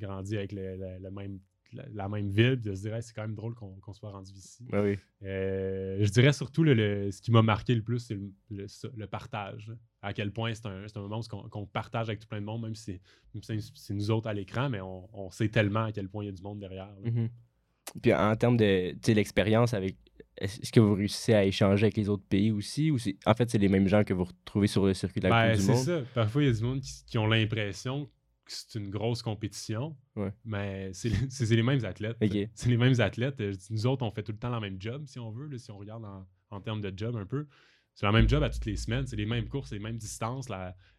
[0.00, 1.38] grandi avec le même
[1.72, 4.66] la, même ville, de se dire c'est quand même drôle qu'on soit rendu ici.
[4.72, 4.96] oui.
[5.22, 8.18] Euh, je dirais surtout le, ce qui m'a marqué le plus, c'est
[8.50, 9.72] le, partage.
[10.02, 12.62] À quel point c'est un, un, moment où qu'on partage avec tout plein de monde,
[12.62, 13.00] même si
[13.42, 16.32] c'est nous autres à l'écran, mais on, sait tellement à quel point il y a
[16.32, 16.90] du monde derrière.
[17.04, 17.28] Mm-hmm.
[18.02, 19.96] Puis en termes de l'expérience avec.
[20.36, 23.58] Est-ce que vous réussissez à échanger avec les autres pays aussi ou en fait c'est
[23.58, 25.76] les mêmes gens que vous retrouvez sur le circuit de la ben, Coupe du Monde?
[25.76, 26.02] C'est ça.
[26.14, 28.08] Parfois il y a du monde qui ont l'impression
[28.50, 29.96] c'est une grosse compétition,
[30.44, 32.16] mais c'est les mêmes athlètes.
[32.54, 33.42] C'est les mêmes athlètes.
[33.70, 35.78] Nous autres, on fait tout le temps la même job, si on veut, si on
[35.78, 36.04] regarde
[36.50, 37.46] en, termes de job un peu.
[37.94, 40.48] C'est la même job à toutes les semaines, c'est les mêmes courses, les mêmes distances.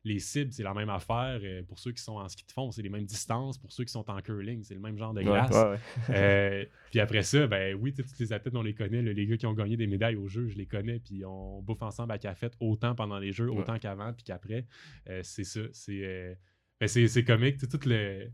[0.04, 1.40] les cibles, c'est la même affaire.
[1.42, 3.58] Euh, pour ceux qui sont en ski de fond, c'est les mêmes distances.
[3.58, 5.52] Pour ceux qui sont en curling, c'est le même genre de glace.
[6.10, 9.02] Euh, puis après ça, ben oui, tous les athlètes, on les connaît.
[9.02, 11.00] les gars qui ont gagné des médailles aux Jeux, je les connais.
[11.00, 14.66] Puis on bouffe ensemble à café autant pendant les Jeux, autant qu'avant, puis qu'après.
[15.10, 15.62] Euh, c'est ça.
[15.72, 16.38] C'est
[16.82, 18.28] ben, c'est comique, tout le.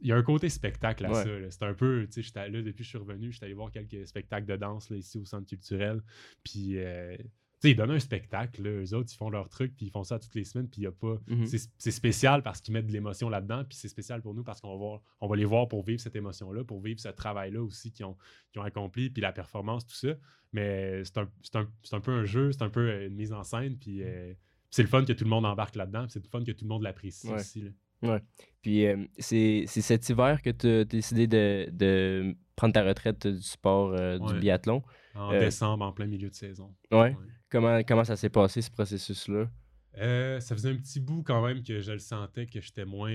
[0.00, 1.50] Il y a un côté spectacle à ça.
[1.50, 4.06] C'est un peu, tu sais, là, depuis que je suis revenu, j'étais allé voir quelques
[4.06, 6.00] spectacles de danse là, ici au centre culturel.
[6.44, 7.24] Puis, euh, tu
[7.58, 10.04] sais, ils donnent un spectacle, là, eux autres, ils font leur truc, puis ils font
[10.04, 11.16] ça toutes les semaines, puis il y a pas.
[11.28, 11.68] Mm-hmm.
[11.76, 14.78] C'est spécial parce qu'ils mettent de l'émotion là-dedans, puis c'est spécial pour nous parce qu'on
[14.78, 18.06] va, on va les voir pour vivre cette émotion-là, pour vivre ce travail-là aussi qu'ils
[18.06, 18.16] ont,
[18.56, 20.14] ont accompli, puis la performance, tout ça.
[20.52, 23.42] Mais c'est un, un, un, peu un jeu, c'est un peu euh, une mise en
[23.42, 24.04] scène, puis.
[24.04, 24.34] Euh,
[24.70, 26.68] c'est le fun que tout le monde embarque là-dedans, c'est le fun que tout le
[26.68, 27.62] monde l'apprécie aussi.
[27.62, 27.70] Là.
[28.02, 28.20] Ouais.
[28.62, 33.94] Puis euh, c'est cet hiver que tu as décidé de, prendre ta retraite du sport
[33.94, 34.82] euh, du biathlon.
[35.14, 36.74] En euh, décembre, en plein milieu de saison.
[36.90, 37.16] Ouais.
[37.50, 39.50] Comment, comment ça s'est passé, ce processus-là?
[39.94, 43.12] Ça faisait un petit bout quand même que je le sentais que j'étais moins.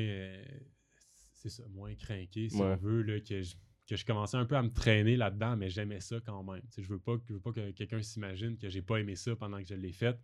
[1.34, 2.66] c'est ça, moins craqué, si Ouais.
[2.66, 3.56] on veut, là, que, je,
[3.88, 6.64] que je commençais un peu à me traîner là-dedans, mais j'aimais ça quand même.
[6.78, 9.60] Je veux pas, je veux pas que quelqu'un s'imagine que j'ai pas aimé ça pendant
[9.60, 10.20] que je l'ai fait.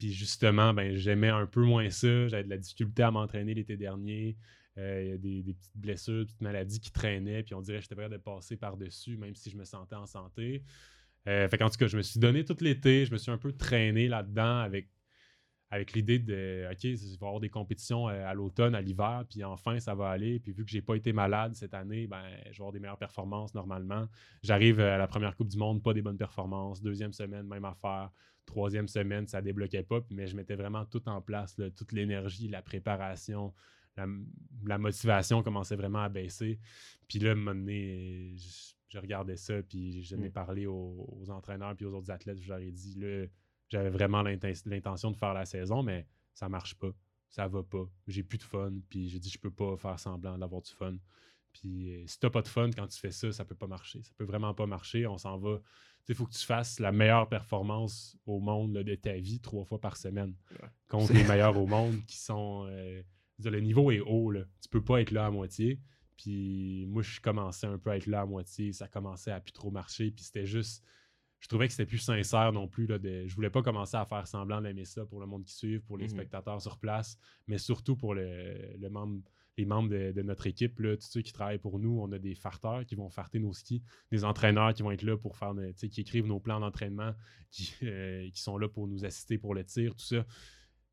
[0.00, 2.26] Puis justement, ben, j'aimais un peu moins ça.
[2.28, 4.36] J'avais de la difficulté à m'entraîner l'été dernier.
[4.78, 7.78] Euh, Il y a des, petites blessures, des petites maladies qui traînaient, puis on dirait
[7.78, 10.64] que j'étais prêt de passer par-dessus, même si je me sentais en santé.
[11.28, 13.52] Euh, qu'en tout cas, je me suis donné tout l'été, je me suis un peu
[13.52, 14.88] traîné là-dedans avec,
[15.70, 19.24] avec l'idée de OK, il va y avoir des compétitions euh, à l'automne, à l'hiver,
[19.28, 20.40] puis enfin ça va aller.
[20.40, 22.98] Puis vu que j'ai pas été malade cette année, ben, je vais avoir des meilleures
[22.98, 24.08] performances normalement.
[24.42, 26.82] J'arrive à la première Coupe du Monde, pas des bonnes performances.
[26.82, 28.10] Deuxième semaine, même affaire.
[28.46, 32.48] Troisième semaine, ça débloquait pas, mais je mettais vraiment tout en place, là, toute l'énergie,
[32.48, 33.54] la préparation,
[33.96, 34.06] la,
[34.64, 36.58] la motivation commençait vraiment à baisser.
[37.06, 40.32] Puis là, à un moment donné, je, je regardais ça, puis je n'ai Mm.
[40.32, 42.40] parlé aux, aux entraîneurs puis aux autres athlètes.
[42.42, 43.26] Je leur ai dit, là,
[43.70, 46.90] j'avais vraiment l'inten- l'intention de faire la saison, mais ça marche pas.
[47.28, 47.88] Ça va pas.
[48.08, 48.72] J'ai plus de fun.
[48.88, 50.96] Puis j'ai dit, je peux pas faire semblant d'avoir du fun.
[51.52, 54.02] Puis euh, si t'as pas de fun quand tu fais ça, ça peut pas marcher.
[54.02, 55.06] Ça peut vraiment pas marcher.
[55.06, 55.60] On s'en va.
[56.08, 59.64] Il faut que tu fasses la meilleure performance au monde là, de ta vie trois
[59.64, 60.68] fois par semaine Ouais.
[60.88, 62.66] contre les meilleurs au monde qui sont.
[62.68, 63.00] euh,
[63.44, 64.30] le niveau est haut.
[64.32, 64.42] Là.
[64.60, 65.78] Tu peux pas être là à moitié.
[66.16, 68.72] Puis moi, je commençais un peu à être là à moitié.
[68.72, 70.10] Ça commençait à plus trop marcher.
[70.10, 70.84] Puis c'était juste.
[71.40, 72.86] Je trouvais que c'était plus sincère non plus.
[72.86, 75.54] Là, de, je voulais pas commencer à faire semblant d'aimer ça pour le monde qui
[75.54, 76.10] suit, pour les Mhm.
[76.10, 79.22] spectateurs sur place, mais surtout pour le, le membre,
[79.56, 81.98] les membres de, de notre équipe, là, tous ceux qui travaillent pour nous.
[82.00, 85.16] On a des farteurs qui vont farter nos skis, des entraîneurs qui vont être là
[85.16, 87.12] pour faire, de- qui écrivent nos plans d'entraînement,
[87.50, 90.24] qui, euh, qui sont là pour nous assister pour le tir, tout ça.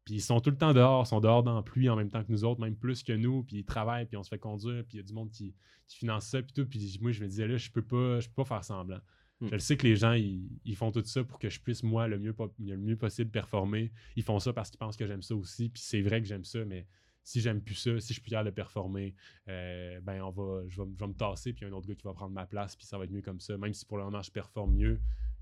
[0.05, 2.09] Puis ils sont tout le temps dehors, ils sont dehors dans la pluie en même
[2.09, 4.39] temps que nous autres, même plus que nous, puis ils travaillent, puis on se fait
[4.39, 5.53] conduire, puis il y a du monde qui,
[5.87, 6.65] qui finance ça, puis tout.
[6.65, 9.01] Puis moi, je me disais, là, je peux pas, je peux pas faire semblant.
[9.39, 9.47] Hmm.
[9.47, 11.83] Je le sais que les gens, ils, ils font tout ça pour que je puisse,
[11.83, 13.91] moi, le mieux, le mieux possible performer.
[14.15, 16.43] Ils font ça parce qu'ils pensent que j'aime ça aussi, puis c'est vrai que j'aime
[16.43, 16.87] ça, mais
[17.23, 19.13] si j'aime plus ça, si je suis plus capable de performer,
[19.47, 21.77] euh, ben on va, je, vais, je vais me tasser, puis il y a un
[21.77, 23.57] autre gars qui va prendre ma place, puis ça va être mieux comme ça.
[23.57, 24.99] Même si pour le moment, je performe mieux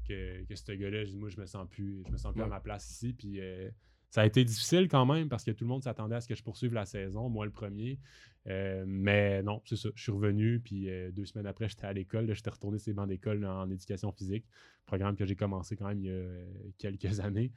[0.08, 2.44] que, que ce gars-là, je dis, moi, je me sens plus, je me sens plus
[2.44, 3.40] à ma place ici, puis...
[3.40, 3.70] euh,
[4.16, 6.36] ça a été difficile quand même parce que tout le monde s'attendait à ce que
[6.36, 8.00] je poursuive la saison, moi le premier.
[8.48, 9.90] Euh, mais non, c'est ça.
[9.94, 12.34] Je suis revenu, puis euh, deux semaines après, j'étais à l'école.
[12.34, 14.46] J'étais retourné sur les bancs d'école en éducation physique,
[14.86, 16.46] programme que j'ai commencé quand même il y a euh,
[16.78, 17.52] quelques années.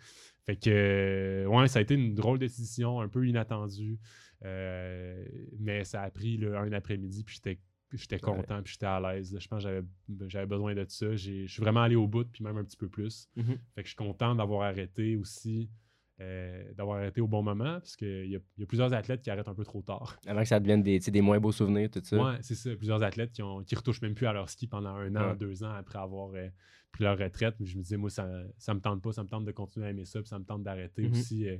[0.47, 4.01] Fait que, ouais, ça a été une drôle de décision, un peu inattendue.
[4.45, 5.25] Euh,
[5.61, 7.61] mais ça a pris là, un après-midi, puis j'étais
[7.93, 9.39] j'étais content, puis j'étais à l'aise.
[9.39, 9.85] Je pense que
[10.27, 11.15] j'avais- besoin de ça.
[11.15, 13.29] Je suis vraiment allé au bout, puis même un petit peu plus.
[13.37, 13.59] Mhm.
[13.77, 15.71] Fait que je suis content d'avoir arrêté aussi,
[16.21, 19.49] euh, d'avoir arrêté au bon moment, parce qu'il y, y a plusieurs athlètes qui arrêtent
[19.49, 20.19] un peu trop tard.
[20.27, 22.17] Avant que ça devienne des, des moins beaux souvenirs, tout ça.
[22.17, 22.75] Ouais, c'est ça.
[22.77, 25.37] Plusieurs athlètes qui, ont, qui retouchent même plus à leur ski pendant un an, Ouais.
[25.37, 26.49] deux ans après avoir euh,
[26.93, 27.55] pris leur retraite.
[27.61, 28.29] Mais je me disais, moi, ça,
[28.59, 30.45] ça me tente pas, ça me tente de continuer à aimer ça, puis ça me
[30.45, 31.13] tente d'arrêter Mhm.
[31.13, 31.49] aussi.
[31.49, 31.57] euh,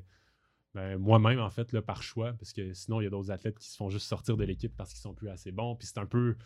[0.75, 3.59] ben, moi-même, en fait, là, par choix, parce que sinon, il y a d'autres athlètes
[3.59, 5.75] qui se font juste sortir de l'équipe parce qu'ils sont plus assez bons.
[5.77, 6.37] Puis c'est un peu.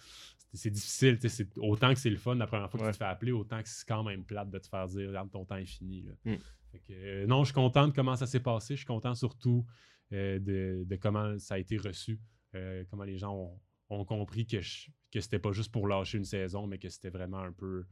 [0.55, 1.19] c'est- difficile.
[1.57, 2.91] Autant que c'est le fun la première fois que Ouais.
[2.93, 5.31] tu te fais appeler, autant que c'est quand même plate de te faire dire, regarde,
[5.31, 6.03] ton temps est fini.
[6.03, 6.13] là.
[6.27, 6.37] Mm.
[6.73, 8.75] Fait que, euh, non, je suis content de comment ça s'est passé.
[8.75, 9.65] Je suis content surtout
[10.13, 12.19] euh, de, de comment ça a été reçu.
[12.55, 16.19] euh, comment les gens ont, ont compris que, je- que c'était pas juste pour lâcher
[16.19, 17.85] une saison, mais que c'était vraiment un peu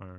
[0.00, 0.18] un-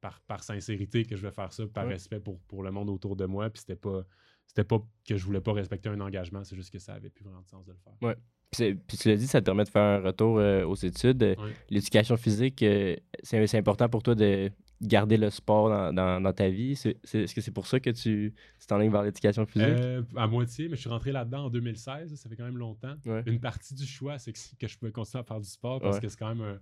[0.00, 1.92] par, par sincérité que je vais faire ça, par Ouais.
[1.92, 3.50] respect pour, pour le monde autour de moi.
[3.50, 4.04] Puis c'était pas.
[4.46, 7.24] C'était pas que je voulais pas respecter un engagement, c'est juste que ça avait plus
[7.24, 7.94] vraiment de sens de le faire.
[7.98, 8.16] Puis,
[8.52, 11.22] c'est- puis tu l'as dit, ça te permet de faire un retour euh, aux études.
[11.22, 11.36] Ouais.
[11.70, 14.50] L'éducation physique, euh, c'est important pour toi de
[14.86, 16.72] garder le sport dans, dans- dans ta vie?
[16.72, 18.34] Est-ce que c'est pour ça que tu
[18.66, 19.68] t'enlignes vers l'éducation physique?
[19.68, 22.94] Euh, à moitié, mais je suis rentré là-dedans en 2016, ça fait quand même longtemps.
[23.06, 23.22] Ouais.
[23.26, 25.96] Une partie du choix, c'est que, que je pouvais continuer à faire du sport parce
[25.96, 26.02] Ouais.
[26.02, 26.60] que c'est quand même un-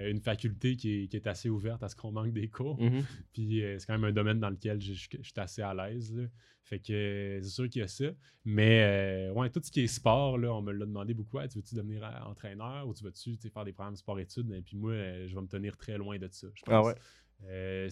[0.00, 2.80] euh, une faculté qui est, qui est assez ouverte à ce qu'on manque des cours.
[2.82, 3.02] Mhm.
[3.32, 5.72] Puis euh, c'est quand même un domaine dans lequel je, je- je suis assez à
[5.72, 6.12] l'aise.
[6.64, 8.06] Fait que c'est sûr qu'il y a ça.
[8.46, 11.38] Mais euh, ouais, tout ce qui est sport, là, on me l'a demandé beaucoup.
[11.46, 14.50] Tu veux-tu devenir entraîneur ou tu veux-tu faire des programmes sport-études?
[14.52, 14.94] Et puis moi,
[15.26, 16.46] je vais me tenir très loin de ça.
[16.54, 16.94] je Ah ouais?
[17.46, 17.88] Euh,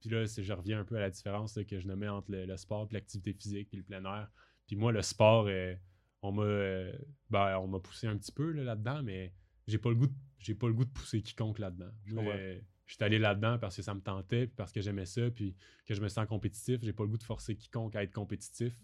[0.00, 2.46] puis là, je reviens un peu à la différence là, que je nommais entre le,
[2.46, 4.30] le sport, l'activité physique, puis le plein air.
[4.66, 5.74] Puis moi, le sport, euh,
[6.22, 6.92] on m'a euh,
[7.30, 9.32] ben, on m'a poussé un petit peu là, là-dedans, mais
[9.66, 11.90] j'ai pas le goût de, j'ai pas le goût de pousser quiconque là-dedans.
[12.34, 15.28] Euh, je suis allé là-dedans parce que ça me tentait, puis parce que j'aimais ça,
[15.30, 16.80] puis que je me sens compétitif.
[16.82, 18.80] J'ai pas le goût de forcer quiconque à être compétitif.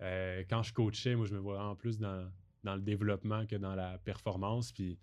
[0.00, 2.28] Euh, quand je coachais, moi, je me voyais en plus dans,
[2.64, 4.72] dans le développement que dans la performance.
[4.72, 4.98] Puis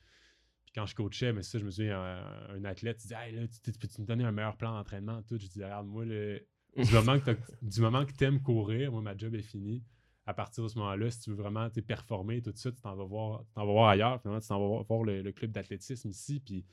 [0.73, 3.47] quand je coachais, mais ça, je me souviens, un, un athlète, il dit Hey, là,
[3.47, 5.37] tu, tu peux-tu me donner un meilleur plan d'entraînement tout?
[5.39, 6.91] Je dis Regarde, moi, le, du
[7.81, 9.83] moment que tu aimes courir, moi, ma job est finie.
[10.25, 12.95] À partir de ce moment-là, si tu veux vraiment t'es performer, tout ça, tu t'en
[12.95, 14.21] vas voir, tu t'en vas voir ailleurs.
[14.21, 16.39] Finalement, tu t'en vas voir, voir le, le club d'athlétisme ici.
[16.39, 16.65] Puis,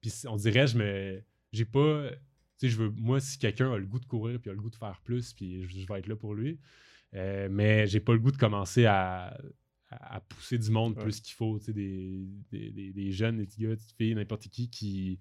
[0.00, 1.22] puis on dirait, je me.
[1.52, 2.10] J'ai pas.
[2.56, 4.70] sais, je veux, moi, si quelqu'un a le goût de courir puis a le goût
[4.70, 6.58] de faire plus, puis je, je vais être là pour lui.
[7.14, 9.38] Euh, mais j'ai pas le goût de commencer à,
[10.00, 11.02] à, à pousser du monde Ouais.
[11.02, 11.58] plus qu'il faut.
[11.58, 15.20] Des, des, des, des jeunes, des petits gars, des petites filles, n'importe qui, qui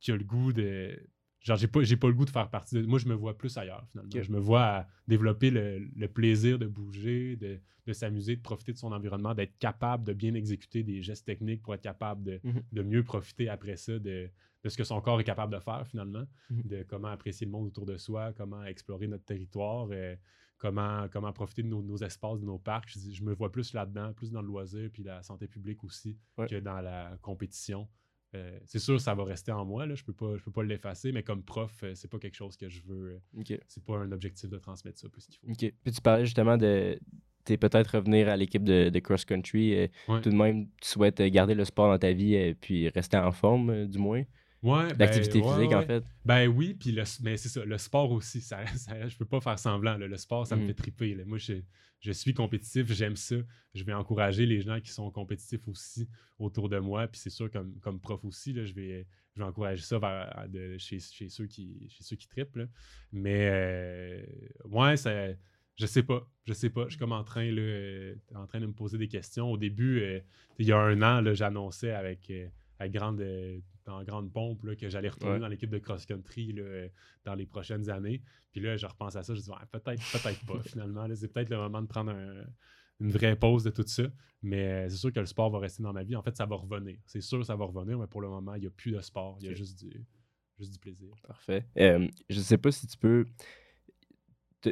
[0.00, 0.98] qui a le goût de.
[1.40, 2.82] Genre, j'ai pas, j'ai pas le goût de faire partie de.
[2.86, 4.10] Moi, je me vois plus ailleurs, finalement.
[4.12, 8.72] Je me vois à développer le, le plaisir de bouger, de, de s'amuser, de profiter
[8.72, 12.40] de son environnement, d'être capable de bien exécuter des gestes techniques pour être capable de,
[12.44, 12.62] Mhm.
[12.72, 14.28] de mieux profiter après ça de,
[14.64, 16.62] de ce que son corps est capable de faire, finalement, Mhm.
[16.64, 20.16] de comment apprécier le monde autour de soi, comment explorer notre territoire, euh,
[20.58, 22.88] comment, comment profiter de nos, nos espaces, de nos parcs.
[22.90, 26.16] Je, je me vois plus là-dedans, plus dans le loisir, puis la santé publique aussi,
[26.36, 26.46] Ouais.
[26.46, 27.88] que dans la compétition.
[28.34, 29.86] Euh, c'est sûr, ça va rester en moi.
[29.86, 29.94] Là.
[29.94, 32.58] Je peux pas, je peux pas l'effacer, mais comme prof, euh, c'est pas quelque chose
[32.58, 33.12] que je veux.
[33.36, 33.58] euh, OK.
[33.66, 35.46] c'est pas un objectif de transmettre ça plus qu'il faut.
[35.46, 36.98] Puis tu parlais justement de
[37.44, 39.74] t'es peut-être revenir à l'équipe de, de cross-country.
[39.74, 40.20] euh, Ouais.
[40.20, 43.32] Tout de même, tu souhaites garder le sport dans ta vie et puis rester en
[43.32, 44.22] forme, du moins.
[44.62, 45.74] Ouais, ben, L'activité ouais, physique, ouais.
[45.76, 46.04] en fait.
[46.24, 49.40] Ben oui, puis le, mais c'est ça, le sport aussi, ça, ça- je peux pas
[49.40, 49.96] faire semblant.
[49.96, 50.06] là.
[50.08, 50.66] Le sport, ça me Mhm.
[50.68, 51.14] fait triper.
[51.14, 51.24] là.
[51.24, 51.54] Moi, je,
[52.00, 53.36] je suis compétitif, j'aime ça.
[53.74, 56.08] Je vais encourager les gens qui sont compétitifs aussi
[56.40, 57.06] autour de moi.
[57.06, 60.46] Puis c'est sûr, comme, comme prof aussi, là, je, vais, je vais encourager ça vers-
[60.48, 62.58] de- chez, chez ceux qui, chez ceux qui trippent.
[63.12, 64.22] Mais euh,
[64.64, 65.12] ouais, ça,
[65.76, 66.28] je sais pas.
[66.46, 66.84] Je sais pas.
[66.86, 69.52] Je suis comme en train, là, euh, en train de me poser des questions.
[69.52, 70.20] Au début, euh,
[70.58, 72.30] il y a un an, j'annonçais avec,
[72.86, 75.40] grande, euh, en grande pompe là, que j'allais retourner Ouais.
[75.40, 76.88] dans l'équipe de cross-country euh,
[77.24, 78.22] dans les prochaines années.
[78.52, 81.06] Puis là, je repense à ça, je dis peut-être, peut-être pas finalement.
[81.16, 82.44] C'est peut-être le moment de prendre un-
[83.00, 84.04] une vraie pause de tout ça.
[84.42, 86.14] Mais euh, c'est sûr que le sport va rester dans ma vie.
[86.14, 86.98] En fait, ça va revenir.
[87.06, 89.00] C'est sûr que ça va revenir, mais pour le moment, il n'y a plus de
[89.00, 89.38] sport.
[89.40, 90.04] Il y a juste du,
[90.58, 91.14] juste du plaisir.
[91.26, 91.66] Parfait.
[91.78, 93.26] Euh, je sais pas si tu peux.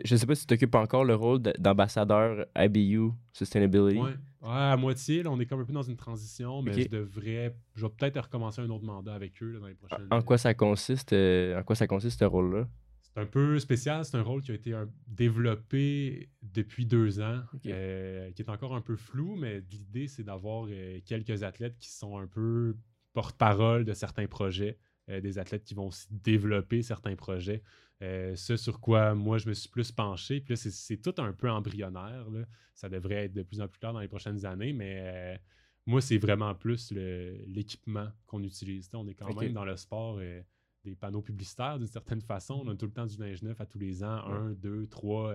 [0.04, 3.98] Je sais pas si tu occupes encore le rôle de- d'ambassadeur IBU Sustainability.
[3.98, 4.10] Ouais.
[4.42, 7.56] Ouais, à moitié, là, on est comme un peu dans une transition, mais je devrais.
[7.74, 10.38] Je vais peut-être recommencer un autre mandat avec eux là, dans les prochaines En quoi
[10.38, 12.68] ça consiste, euh, en quoi ça consiste ce rôle-là?
[13.00, 14.04] C'est un peu spécial.
[14.04, 18.74] C'est un rôle qui a été un- développé depuis deux ans, euh, qui est encore
[18.74, 22.76] un peu flou, mais l'idée, c'est d'avoir euh, quelques athlètes qui sont un peu
[23.12, 24.78] porte-parole de certains projets,
[25.10, 27.62] euh, des athlètes qui vont aussi développer certains projets.
[28.02, 30.40] Euh, ce sur quoi moi, je me suis plus penché.
[30.40, 32.28] Puis là, c'est- tout un peu embryonnaire.
[32.30, 32.44] là.
[32.74, 35.36] Ça devrait être de plus en plus clair dans les prochaines années, mais euh,
[35.86, 36.92] moi, c'est vraiment plus
[37.46, 38.90] l'équipement qu'on utilise.
[38.92, 40.18] On est quand même dans le sport.
[40.20, 40.42] euh,
[40.84, 42.62] des panneaux publicitaires d'une certaine façon.
[42.64, 45.34] On a tout le temps du linge neuf à tous les ans, un, deux, trois,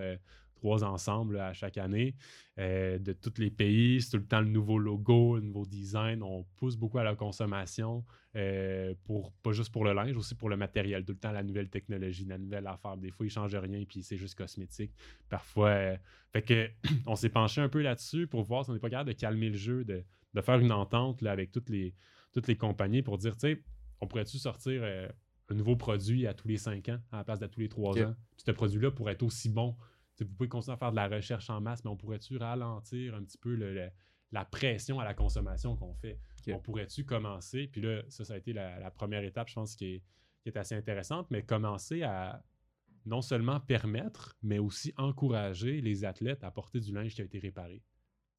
[0.62, 2.14] trois ensemble là, à chaque année,
[2.58, 4.00] euh, de tous les pays.
[4.00, 6.22] C'est tout le temps le nouveau logo, le nouveau design.
[6.22, 8.04] On pousse beaucoup à la consommation,
[8.36, 11.04] euh, pour, pas juste pour le linge, aussi pour le matériel.
[11.04, 12.96] Tout le temps la nouvelle technologie, la nouvelle affaire.
[12.96, 14.92] Des fois, ils changent rien, puis c'est juste cosmétique.
[15.28, 15.96] Parfois, euh,
[16.32, 16.70] fait que
[17.06, 19.50] on s'est penché un peu là-dessus pour voir si on n'est pas capable de calmer
[19.50, 21.92] le jeu, de, de faire une entente là, avec toutes les,
[22.32, 23.62] toutes les compagnies pour dire, tu sais,
[24.00, 27.48] on pourrait-tu sortir un nouveau produit à tous les cinq ans à la place d'à
[27.48, 28.14] tous les trois ans?
[28.36, 29.76] Puis ce produit-là pourrait être aussi bon.
[30.20, 33.22] Vous pouvez continuer à faire de la recherche en masse, mais on pourrait-tu ralentir un
[33.24, 33.90] petit peu le- le-
[34.30, 36.18] la pression à la consommation qu'on fait?
[36.54, 37.66] On pourrait-tu commencer?
[37.68, 40.02] Puis là, ça, ça a été la, la première étape, je pense, qui est,
[40.42, 42.42] qui est assez intéressante, mais commencer à
[43.04, 47.38] non seulement permettre, mais aussi encourager les athlètes à porter du linge qui a été
[47.38, 47.82] réparé.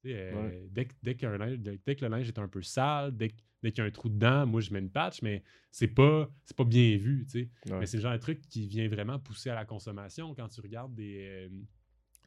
[0.06, 0.50] Euh, Ouais.
[0.50, 3.84] linge- dès- dès que le linge est un peu sale, dès, que- dès qu'il y
[3.84, 6.96] a un trou dedans, moi je mets une patch, mais c'est pas, c'est pas bien
[6.96, 7.24] vu.
[7.26, 7.30] tu
[7.64, 7.72] sais.
[7.72, 7.80] Ouais.
[7.80, 10.60] Mais c'est le genre de truc qui vient vraiment pousser à la consommation quand tu
[10.60, 11.48] regardes des, euh,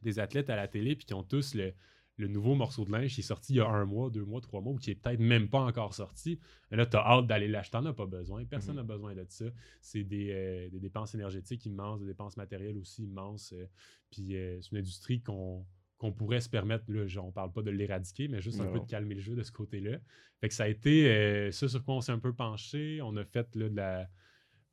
[0.02, 1.73] des athlètes à la télé puis qui ont tous le,
[2.17, 4.41] le nouveau morceau de linge qui est sorti il y a un mois, deux mois,
[4.41, 6.39] trois mois, ou qui est peut-être même pas encore sorti.
[6.71, 7.73] Là, tu as hâte d'aller l'acheter.
[7.78, 8.43] T'en as pas besoin.
[8.45, 8.82] Personne Mhm.
[8.82, 9.45] n'a besoin de ça.
[9.82, 13.54] C'est des, euh, des dépenses énergétiques immenses, des dépenses matérielles aussi immenses.
[13.54, 13.67] euh,
[14.10, 15.63] puis euh, c'est une industrie qu'on
[15.97, 18.71] qu'on pourrait se permettre, là, on parle pas de l'éradiquer, mais juste un Non.
[18.73, 19.97] peu de calmer le jeu de ce côté-là.
[20.39, 22.99] Fait que ça a été euh, ça sur quoi on s'est un peu penché.
[23.01, 24.07] On a fait là, de la,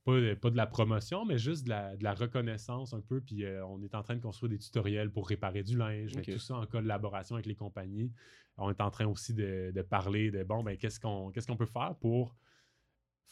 [0.04, 3.22] pas, de- pas de la promotion, mais juste de la, de la reconnaissance un peu.
[3.22, 6.20] Puis euh, on est en train de construire des tutoriels pour réparer du linge, mais
[6.20, 6.32] Ok.
[6.34, 8.12] tout ça en collaboration avec les compagnies.
[8.58, 11.56] On est en train aussi de, de parler de bon, ben, qu'est-ce qu'on qu'est-ce qu'on
[11.56, 12.36] peut faire pour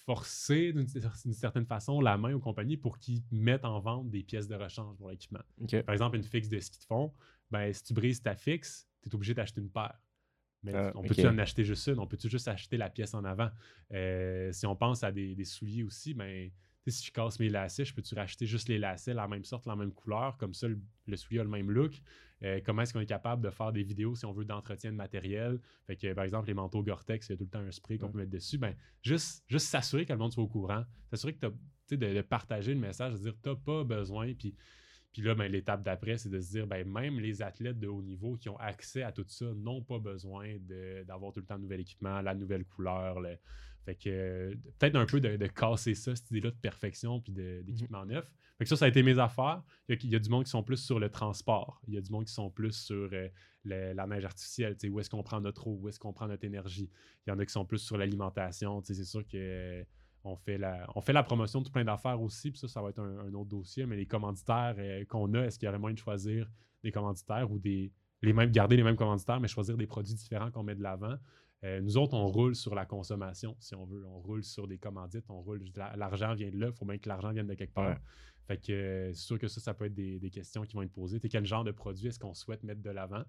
[0.05, 0.89] forcer d'une
[1.35, 4.97] certaine façon la main aux compagnies pour qu'ils mettent en vente des pièces de rechange
[4.97, 5.43] pour l'équipement.
[5.87, 7.13] Par exemple, une fixe de ski de fond,
[7.53, 9.99] ben, si tu brises ta fixe, tu es obligé d'acheter une paire.
[10.65, 11.99] Mais Ah, on peut-tu en acheter juste une?
[11.99, 13.51] On peut-tu juste acheter la pièce en avant?
[13.93, 16.51] Euh, si on pense à des, des souliers aussi, ben,
[16.85, 19.67] tu si je casse mes lacets, je peux-tu racheter juste les lacets, la même sorte,
[19.67, 22.01] la même couleur, comme ça le, le soulier a le même look?
[22.45, 24.97] Euh, comment est-ce qu'on est capable de faire des vidéos si on veut d'entretien de
[24.97, 25.61] matériel?
[25.87, 27.99] Fait que, par exemple, les manteaux Gore-Tex, il y a tout le temps un spray
[27.99, 28.13] qu'on Ouais.
[28.13, 28.59] peut mettre dessus.
[28.59, 31.47] Ben, juste juste s'assurer que le monde soit au courant, s'assurer que
[31.89, 34.55] tu de, de partager le message, de dire t'as pas besoin, puis
[35.13, 38.03] puis là, ben, l'étape d'après, c'est de se dire, ben, même les athlètes de haut
[38.03, 40.57] niveau qui ont accès à tout ça n'ont pas besoin
[41.07, 43.21] d'avoir tout le temps de nouvel équipement, la nouvelle couleur.
[43.21, 43.37] le-
[43.85, 47.63] Fait que peut-être un peu de, de casser ça, cette idée-là de perfection puis de-
[47.63, 48.33] d'équipement neuf.
[48.57, 49.63] Fait que ça, ça a été mes affaires.
[49.89, 51.83] Il y, a, il y a du monde qui sont plus sur le transport.
[51.89, 53.29] Il y a du monde qui sont plus sur euh,
[53.65, 54.77] le- la neige artificielle.
[54.77, 55.79] tu sais, Où est-ce qu'on prend notre eau?
[55.83, 56.89] Où est-ce qu'on prend notre énergie?
[57.27, 58.81] Il y en a qui sont plus sur l'alimentation.
[58.83, 59.85] tu sais, C'est sûr que
[60.25, 62.51] on fait, la, promotion de plein d'affaires aussi.
[62.51, 63.87] Puis ça, ça va être un, autre dossier.
[63.87, 66.49] Mais les commanditaires euh, qu'on a, est-ce qu'il y aurait moyen de choisir
[66.83, 67.93] des commanditaires ou des
[68.25, 71.17] les mêmes, garder les mêmes commanditaires, mais choisir des produits différents qu'on met de l'avant?
[71.65, 74.05] Euh, nous autres, on roule sur la consommation, si on veut.
[74.07, 75.63] On roule sur des commandites, on roule.
[75.77, 77.97] la- L'argent vient de là, il faut bien que l'argent vienne de quelque part.
[78.47, 80.83] Fait que euh, c'est sûr que ça, ça peut être des, des questions qui vont
[80.83, 81.21] être posées.
[81.21, 83.23] Quel genre de produit est-ce qu'on souhaite mettre de l'avant?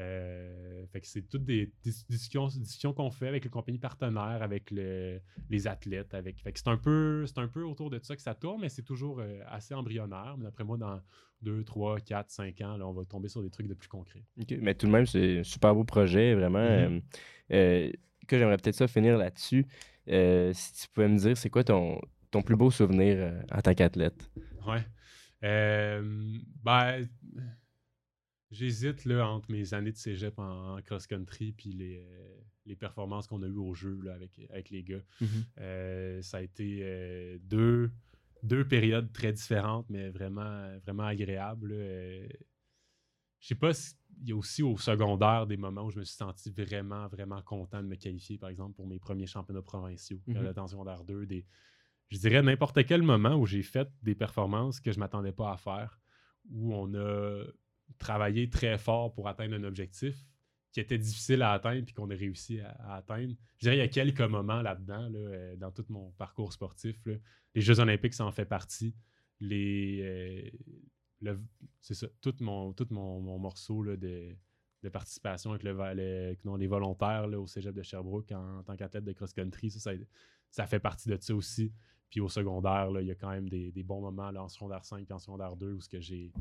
[0.00, 4.42] Euh, fait que c'est toutes des, des discussions, discussions qu'on fait avec les compagnies partenaires,
[4.42, 6.14] avec le- les athlètes.
[6.14, 8.60] Avec, fait que c'est un, peu, c'est un peu autour de ça que ça tourne,
[8.62, 10.34] mais c'est toujours euh, assez embryonnaire.
[10.38, 11.00] Mais d'après moi, dans
[11.42, 14.24] 2, 3, 4, 5 ans, là, on va tomber sur des trucs de plus concrets.
[14.40, 17.00] Ok, Mais tout de même, c'est un super beau projet, vraiment.
[17.52, 17.90] Euh,
[18.26, 19.66] que j'aimerais peut-être ça finir là-dessus.
[20.08, 22.00] Euh, si tu pouvais me dire, c'est quoi ton,
[22.34, 24.28] ton plus beau souvenir euh, en tant qu'athlète?
[24.66, 24.84] Ouais.
[25.44, 26.02] Euh,
[26.64, 27.06] ben,
[28.50, 33.26] j'hésite là, entre mes années de cégep en, en cross-country puis les, euh, les performances
[33.28, 35.02] qu'on a eues au jeu là, avec, avec les gars.
[35.58, 37.90] Euh, ça a été deux,
[38.42, 41.72] deux périodes très différentes, mais vraiment, vraiment agréables.
[41.72, 46.04] je sais pas si- il y a aussi au secondaire des moments où je me
[46.04, 50.20] suis senti vraiment, vraiment content de me qualifier, par exemple, pour mes premiers championnats provinciaux,
[50.28, 50.52] Mhm.
[50.52, 51.26] mm en secondaire 2.
[51.26, 51.44] Des,
[52.08, 55.56] je dirais n'importe quel moment où j'ai fait des performances que je m'attendais pas à
[55.56, 56.00] faire,
[56.50, 57.44] où on a
[57.98, 60.16] travaillé très fort pour atteindre un objectif
[60.72, 63.34] qui était difficile à atteindre puis qu'on a réussi à, atteindre.
[63.58, 66.96] Je dirais il y a quelques moments là-dedans, là, euh, dans tout mon parcours sportif.
[67.54, 68.94] Les Jeux olympiques, ça en fait partie.
[69.38, 70.50] Les,
[71.22, 71.36] euh,
[71.80, 74.36] c'est ça, tout mon, tout mon, mon morceau de,
[74.84, 79.12] de participation avec le, non, les volontaires au cégep de Sherbrooke en, tant qu'athlète de
[79.12, 79.92] cross-country, ça,
[80.50, 81.72] ça fait partie de ça aussi.
[82.10, 84.48] Puis au secondaire, là, il y a quand même des, des bons moments là, en
[84.48, 86.32] secondaire 5 et en secondaire 2 où ce que j'ai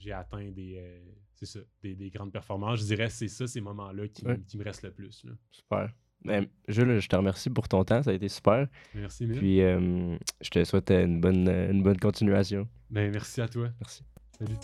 [0.00, 0.98] j'ai atteint des, euh,
[1.34, 2.78] c'est ça, des, des grandes performances.
[2.80, 4.38] Je dirais c'est ça, ces moments-là qui, Ouais.
[4.46, 5.24] qui me restent le plus.
[5.24, 5.32] là.
[5.50, 5.92] Super.
[6.24, 8.68] Ben, Jules, je te remercie pour ton temps, ça a été super.
[8.94, 9.38] Merci, Emile.
[9.38, 12.68] Puis euh, je te souhaite une bonne, une bonne continuation.
[12.90, 13.68] Ben, merci à toi.
[13.80, 14.04] Merci.
[14.38, 14.54] Salut.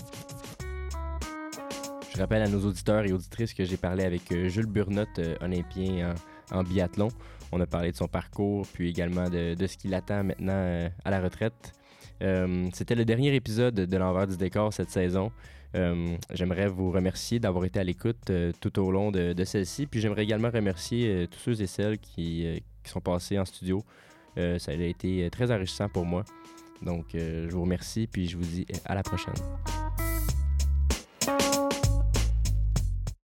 [2.14, 6.14] Je rappelle à nos auditeurs et auditrices que j'ai parlé avec euh, Jules Burnotte, olympien
[6.52, 7.08] en, en biathlon.
[7.54, 10.88] On a parlé de son parcours, puis également de, de ce qui l'attend maintenant euh,
[11.04, 11.72] à la retraite.
[12.20, 15.30] Euh, C'était le dernier épisode de l'envers du décor cette saison.
[15.76, 19.86] Euh, j'aimerais vous remercier d'avoir été à l'écoute tout au long de, celle-ci.
[19.86, 23.84] Puis j'aimerais également remercier tous ceux et celles qui, qui sont passés en studio.
[24.36, 26.24] Ça a été très enrichissant pour moi.
[26.82, 29.34] Donc, je vous remercie, puis je vous dis à la prochaine.